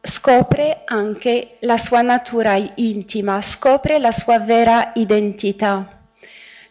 scopre 0.00 0.82
anche 0.84 1.56
la 1.60 1.76
sua 1.76 2.02
natura 2.02 2.56
intima, 2.76 3.42
scopre 3.42 3.98
la 3.98 4.12
sua 4.12 4.38
vera 4.38 4.92
identità 4.94 5.93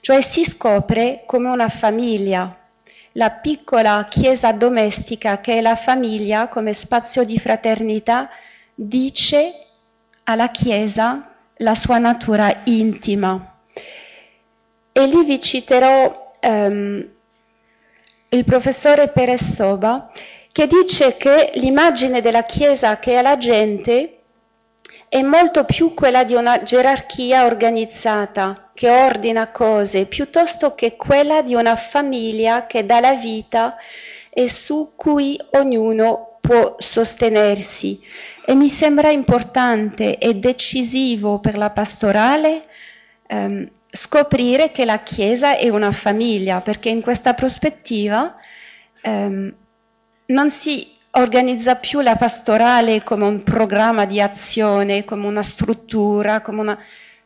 cioè 0.04 0.20
si 0.20 0.43
scopre 0.43 1.24
come 1.26 1.47
una 1.47 1.70
famiglia, 1.70 2.54
la 3.14 3.30
piccola 3.30 4.04
chiesa 4.04 4.51
domestica 4.51 5.39
che 5.39 5.60
è 5.60 5.62
la 5.62 5.76
famiglia 5.76 6.49
come 6.49 6.74
spazio 6.74 7.24
di 7.24 7.39
fraternità 7.39 8.30
dice 8.76 9.54
alla 10.26 10.49
chiesa 10.49 11.34
la 11.56 11.74
sua 11.74 11.99
natura 11.99 12.54
intima. 12.66 13.60
E 14.91 15.06
lì 15.08 15.24
vi 15.24 15.39
citerò 15.39 16.34
um, 16.41 17.10
il 18.28 18.43
professore 18.43 19.08
Perez 19.08 19.54
Soba 19.54 20.12
che 20.51 20.68
dice 20.68 21.16
che 21.16 21.51
l'immagine 21.54 22.20
della 22.20 22.43
chiesa 22.43 22.99
che 22.99 23.20
è 23.20 23.22
la 23.22 23.38
gente 23.38 24.23
è 25.14 25.22
molto 25.22 25.64
più 25.64 25.93
quella 25.93 26.24
di 26.24 26.34
una 26.34 26.64
gerarchia 26.64 27.45
organizzata 27.45 28.72
che 28.74 28.89
ordina 28.89 29.51
cose, 29.51 30.07
piuttosto 30.07 30.74
che 30.74 30.95
quella 30.95 31.43
di 31.43 31.53
una 31.53 31.76
famiglia 31.76 32.66
che 32.66 32.84
dà 32.84 32.99
la 32.99 33.14
vita 33.14 33.78
e 34.32 34.49
su 34.49 34.93
cui 34.95 35.39
ognuno 35.51 36.39
può 36.41 36.78
sostenersi. 36.80 38.01
E 38.43 38.55
mi 38.55 38.70
sembra 38.70 39.11
importante 39.11 40.18
e 40.18 40.34
decisivo 40.34 41.38
per 41.38 41.57
la 41.57 41.70
pastorale 41.70 42.64
ehm, 43.28 43.70
scoprire 43.88 44.72
che 44.72 44.84
la 44.84 45.03
Chiesa 45.03 45.55
è 45.55 45.70
una 45.70 45.91
famiglia, 45.91 46.61
perché 46.61 46.89
in 46.89 47.01
questa 47.01 47.36
prospettiva 47.36 48.36
ehm, 49.01 49.53
non 50.26 50.49
si 50.49 50.89
organizza 51.16 51.76
più 51.76 52.01
la 52.01 52.16
pastorale 52.16 53.03
come 53.03 53.26
un 53.26 53.43
programma 53.43 54.05
di 54.05 54.20
azione, 54.20 55.03
come 55.03 55.28
una 55.28 55.43
struttura, 55.43 56.41
come 56.41 56.61
una... 56.61 56.80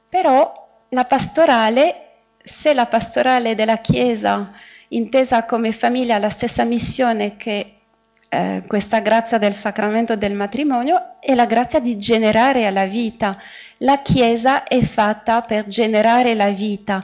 però 0.10 0.52
la 0.90 1.06
pastorale, 1.06 2.02
se 2.44 2.74
la 2.74 2.86
pastorale 2.86 3.56
della 3.56 3.78
Chiesa 3.78 4.52
intesa 4.90 5.44
come 5.46 5.72
famiglia 5.72 6.16
ha 6.16 6.20
la 6.20 6.30
stessa 6.30 6.64
missione 6.64 7.36
che 7.36 7.74
eh, 8.30 8.64
questa 8.68 9.00
grazia 9.00 9.38
del 9.38 9.54
sacramento 9.54 10.16
del 10.16 10.34
matrimonio, 10.34 11.16
è 11.20 11.34
la 11.34 11.46
grazia 11.46 11.80
di 11.80 11.98
generare 11.98 12.70
la 12.72 12.86
vita. 12.86 13.38
La 13.80 14.02
Chiesa 14.02 14.64
è 14.64 14.82
fatta 14.82 15.42
per 15.42 15.68
generare 15.68 16.36
la 16.36 16.50
vita 16.50 17.04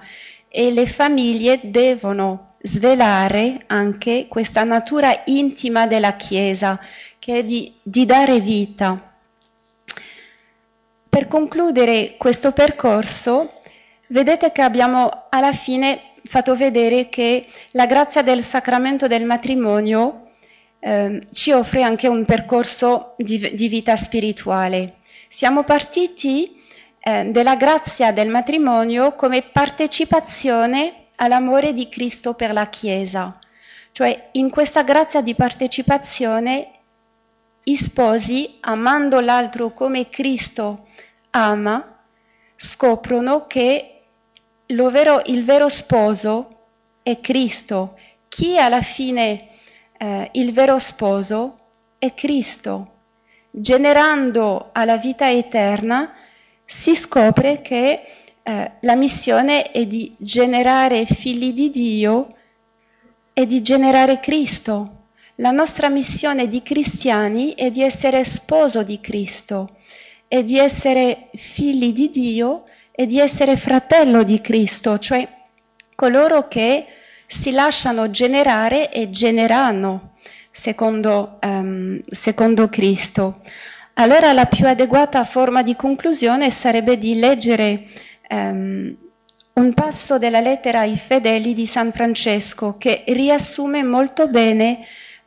e 0.50 0.72
le 0.72 0.86
famiglie 0.86 1.60
devono 1.64 2.53
svelare 2.66 3.62
anche 3.68 4.28
questa 4.30 4.64
natura 4.64 5.24
intima 5.26 5.86
della 5.86 6.16
Chiesa, 6.16 6.80
che 7.20 7.40
è 7.40 7.44
di, 7.44 7.74
di 7.82 8.06
dare 8.06 8.40
vita. 8.40 8.96
Per 11.10 11.28
concludere 11.28 12.16
questo 12.18 12.54
percorso, 12.54 13.52
vedete 14.08 14.54
che 14.54 14.62
abbiamo 14.62 15.26
alla 15.30 15.52
fine 15.52 16.14
fatto 16.24 16.56
vedere 16.56 17.10
che 17.10 17.46
la 17.72 17.86
grazia 17.86 18.22
del 18.22 18.44
sacramento 18.44 19.08
del 19.08 19.26
matrimonio 19.26 20.28
eh, 20.80 21.22
ci 21.34 21.52
offre 21.52 21.84
anche 21.84 22.08
un 22.08 22.24
percorso 22.24 23.14
di, 23.18 23.54
di 23.54 23.68
vita 23.68 23.98
spirituale. 23.98 24.96
Siamo 25.28 25.64
partiti 25.64 26.60
eh, 27.00 27.26
della 27.26 27.58
grazia 27.58 28.14
del 28.14 28.30
matrimonio 28.30 29.14
come 29.16 29.42
partecipazione 29.42 31.03
all'amore 31.24 31.74
di 31.74 31.88
Cristo 31.88 32.34
per 32.34 32.54
la 32.54 32.68
Chiesa. 32.68 33.38
Cioè 33.92 34.30
in 34.34 34.50
questa 34.50 34.84
grazia 34.84 35.22
di 35.22 35.36
partecipazione 35.36 36.72
i 37.64 37.76
sposi, 37.76 38.58
amando 38.62 39.20
l'altro 39.20 39.72
come 39.72 40.10
Cristo 40.10 40.88
ama, 41.32 42.00
scoprono 42.56 43.48
che 43.48 44.02
vero, 44.68 45.22
il 45.26 45.44
vero 45.44 45.70
sposo 45.70 46.50
è 47.04 47.20
Cristo. 47.20 47.98
Chi 48.28 48.58
alla 48.58 48.82
fine 48.82 49.50
eh, 49.98 50.30
il 50.34 50.52
vero 50.52 50.80
sposo 50.80 51.56
è 51.98 52.14
Cristo. 52.14 52.92
Generando 53.52 54.70
alla 54.72 54.98
vita 54.98 55.32
eterna 55.32 56.12
si 56.66 56.96
scopre 56.96 57.62
che 57.62 58.02
eh, 58.44 58.72
la 58.80 58.96
missione 58.96 59.72
è 59.72 59.86
di 59.86 60.16
generare 60.18 61.06
figli 61.06 61.54
di 61.54 61.70
Dio 61.70 62.28
e 63.34 63.46
di 63.46 63.62
generare 63.62 64.20
Cristo. 64.20 65.06
La 65.36 65.52
nostra 65.52 65.90
missione 65.90 66.48
di 66.48 66.62
cristiani 66.62 67.54
è 67.54 67.72
di 67.72 67.82
essere 67.82 68.24
sposo 68.24 68.84
di 68.84 69.00
Cristo, 69.00 69.72
e 70.34 70.44
di 70.44 70.58
essere 70.58 71.30
figli 71.36 71.94
di 71.94 72.10
Dio 72.10 72.64
e 72.90 73.06
di 73.06 73.20
essere 73.20 73.56
fratello 73.56 74.24
di 74.24 74.42
Cristo, 74.42 74.98
cioè 74.98 75.28
coloro 75.94 76.48
che 76.48 76.88
si 77.28 77.52
lasciano 77.52 78.10
generare 78.10 78.92
e 78.92 79.12
generano 79.12 80.14
secondo, 80.50 81.38
um, 81.40 82.02
secondo 82.10 82.68
Cristo. 82.68 83.42
Allora 83.94 84.34
la 84.34 84.48
più 84.48 84.66
adeguata 84.66 85.24
forma 85.24 85.62
di 85.62 85.76
conclusione 85.76 86.50
sarebbe 86.50 86.98
di 86.98 87.20
leggere 87.20 87.84
um, 88.30 88.96
un 89.54 89.74
passo 89.74 90.18
della 90.18 90.40
lettera 90.40 90.80
ai 90.80 90.98
fedeli 90.98 91.54
di 91.54 91.66
San 91.66 91.92
Francesco 91.92 92.78
che 92.78 93.04
riassume 93.08 93.84
molto 93.84 94.28
bene 94.28 94.80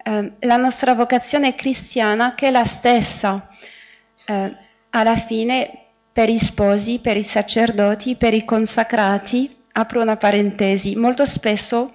um, 0.05 0.33
la 0.41 0.57
nostra 0.57 0.95
vocazione 0.95 1.55
cristiana 1.55 2.35
che 2.35 2.49
è 2.49 2.51
la 2.51 2.65
stessa. 2.65 3.49
Uh, 4.27 4.55
alla 4.91 5.15
fine 5.15 5.87
per 6.13 6.31
i 6.31 6.39
sposi, 6.39 6.99
per 6.99 7.17
i 7.17 7.23
sacerdoti, 7.23 8.17
per 8.17 8.33
i 8.33 8.45
consacrati, 8.45 9.55
apro 9.73 10.01
una 10.01 10.17
parentesi, 10.17 10.97
molto 10.97 11.27
spesso 11.27 11.93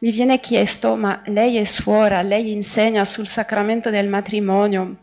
mi 0.00 0.10
viene 0.10 0.40
chiesto, 0.40 0.96
ma 0.96 1.22
lei 1.26 1.56
è 1.56 1.64
suora, 1.64 2.20
lei 2.22 2.50
insegna 2.50 3.04
sul 3.04 3.26
sacramento 3.26 3.88
del 3.88 4.10
matrimonio, 4.10 4.96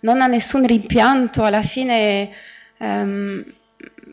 non 0.00 0.20
ha 0.20 0.26
nessun 0.26 0.66
rimpianto, 0.66 1.42
alla 1.42 1.62
fine 1.62 2.30
um, 2.78 3.44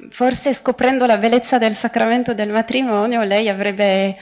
forse 0.09 0.53
scoprendo 0.53 1.05
la 1.05 1.17
bellezza 1.17 1.57
del 1.57 1.73
sacramento 1.73 2.33
del 2.33 2.49
matrimonio 2.49 3.23
lei 3.23 3.49
avrebbe 3.49 4.17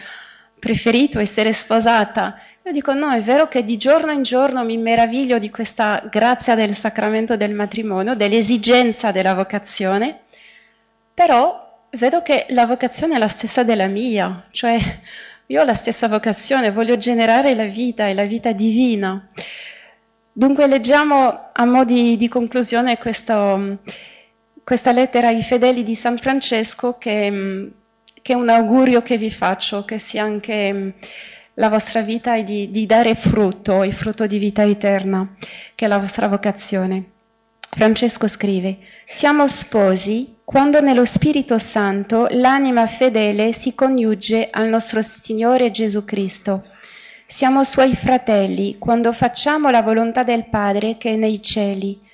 preferito 0.60 1.20
essere 1.20 1.54
sposata. 1.54 2.40
Io 2.64 2.72
dico 2.72 2.94
no, 2.94 3.12
è 3.12 3.22
vero 3.22 3.48
che 3.48 3.64
di 3.64 3.78
giorno 3.78 4.12
in 4.12 4.24
giorno 4.24 4.64
mi 4.64 4.78
meraviglio 4.78 5.40
di 5.40 5.50
questa 5.50 6.04
grazia 6.10 6.56
del 6.56 6.76
sacramento 6.76 7.38
del 7.38 7.54
matrimonio, 7.54 8.16
dell'esigenza 8.16 9.12
della 9.12 9.34
vocazione, 9.34 10.20
però 11.14 11.68
vedo 11.92 12.22
che 12.22 12.46
la 12.50 12.66
vocazione 12.66 13.16
è 13.16 13.18
la 13.18 13.28
stessa 13.28 13.64
della 13.64 13.88
mia, 13.88 14.46
cioè 14.52 14.78
io 15.48 15.62
ho 15.62 15.66
la 15.66 15.74
stessa 15.74 16.08
vocazione, 16.08 16.72
voglio 16.72 16.98
generare 16.98 17.56
la 17.56 17.66
vita 17.66 18.08
e 18.08 18.14
la 18.14 18.24
vita 18.24 18.52
divina. 18.52 19.20
Dunque 20.32 20.68
leggiamo 20.68 21.50
a 21.52 21.66
mo' 21.66 21.86
di, 21.86 22.16
di 22.18 22.28
conclusione 22.28 22.98
questo, 22.98 23.78
questa 24.70 24.92
lettera 24.92 25.30
ai 25.30 25.42
fedeli 25.42 25.82
di 25.82 25.96
San 25.96 26.20
Francesco 26.20 27.00
che, 27.00 27.72
che, 28.22 28.34
è 28.34 28.36
un 28.36 28.50
augurio 28.50 29.02
che 29.02 29.18
vi 29.18 29.32
faccio, 29.32 29.84
che 29.84 29.98
sia 29.98 30.22
anche 30.22 30.94
la 31.56 31.70
vostra 31.70 32.02
vita 32.02 32.36
e 32.36 32.44
di, 32.44 32.70
di 32.70 32.86
dare 32.86 33.16
frutto, 33.16 33.82
il 33.82 33.94
frutto 33.94 34.28
di 34.28 34.38
vita 34.38 34.64
eterna, 34.64 35.28
che 35.74 35.86
è 35.86 35.88
la 35.88 35.98
vostra 35.98 36.28
vocazione. 36.28 37.04
Francesco 37.68 38.28
scrive, 38.28 38.78
siamo 39.06 39.48
sposi 39.48 40.36
quando 40.46 40.82
nello 40.82 41.04
Spirito 41.04 41.58
Santo 41.58 42.28
l'anima 42.30 42.86
fedele 42.86 43.54
si 43.54 43.74
coniugge 43.74 44.50
al 44.52 44.68
nostro 44.68 45.02
Signore 45.02 45.72
Gesù 45.72 46.06
Cristo. 46.06 46.64
Siamo 47.26 47.64
suoi 47.64 47.96
fratelli 47.96 48.78
quando 48.78 49.14
facciamo 49.14 49.72
la 49.72 49.82
volontà 49.82 50.22
del 50.22 50.46
Padre 50.46 50.96
che 50.98 51.14
è 51.14 51.16
nei 51.16 51.42
cieli 51.42 52.08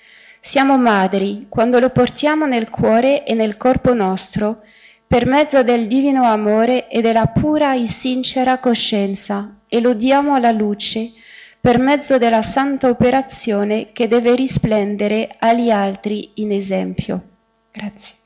siamo 0.47 0.77
madri 0.77 1.47
quando 1.49 1.79
lo 1.79 1.89
portiamo 1.89 2.45
nel 2.45 2.69
cuore 2.69 3.25
e 3.25 3.33
nel 3.33 3.57
corpo 3.57 3.95
nostro 3.95 4.61
per 5.07 5.25
mezzo 5.25 5.63
del 5.63 5.87
divino 5.87 6.23
amore 6.23 6.87
e 6.87 7.01
della 7.01 7.25
pura 7.25 7.73
e 7.73 7.87
sincera 7.87 8.59
coscienza 8.59 9.61
e 9.67 9.81
lo 9.81 9.95
diamo 9.95 10.35
alla 10.35 10.51
luce 10.51 11.11
per 11.59 11.79
mezzo 11.79 12.19
della 12.19 12.43
santa 12.43 12.89
operazione 12.89 13.91
che 13.91 14.07
deve 14.07 14.35
risplendere 14.35 15.35
agli 15.39 15.71
altri 15.71 16.29
in 16.35 16.51
esempio. 16.51 17.23
Grazie. 17.71 18.24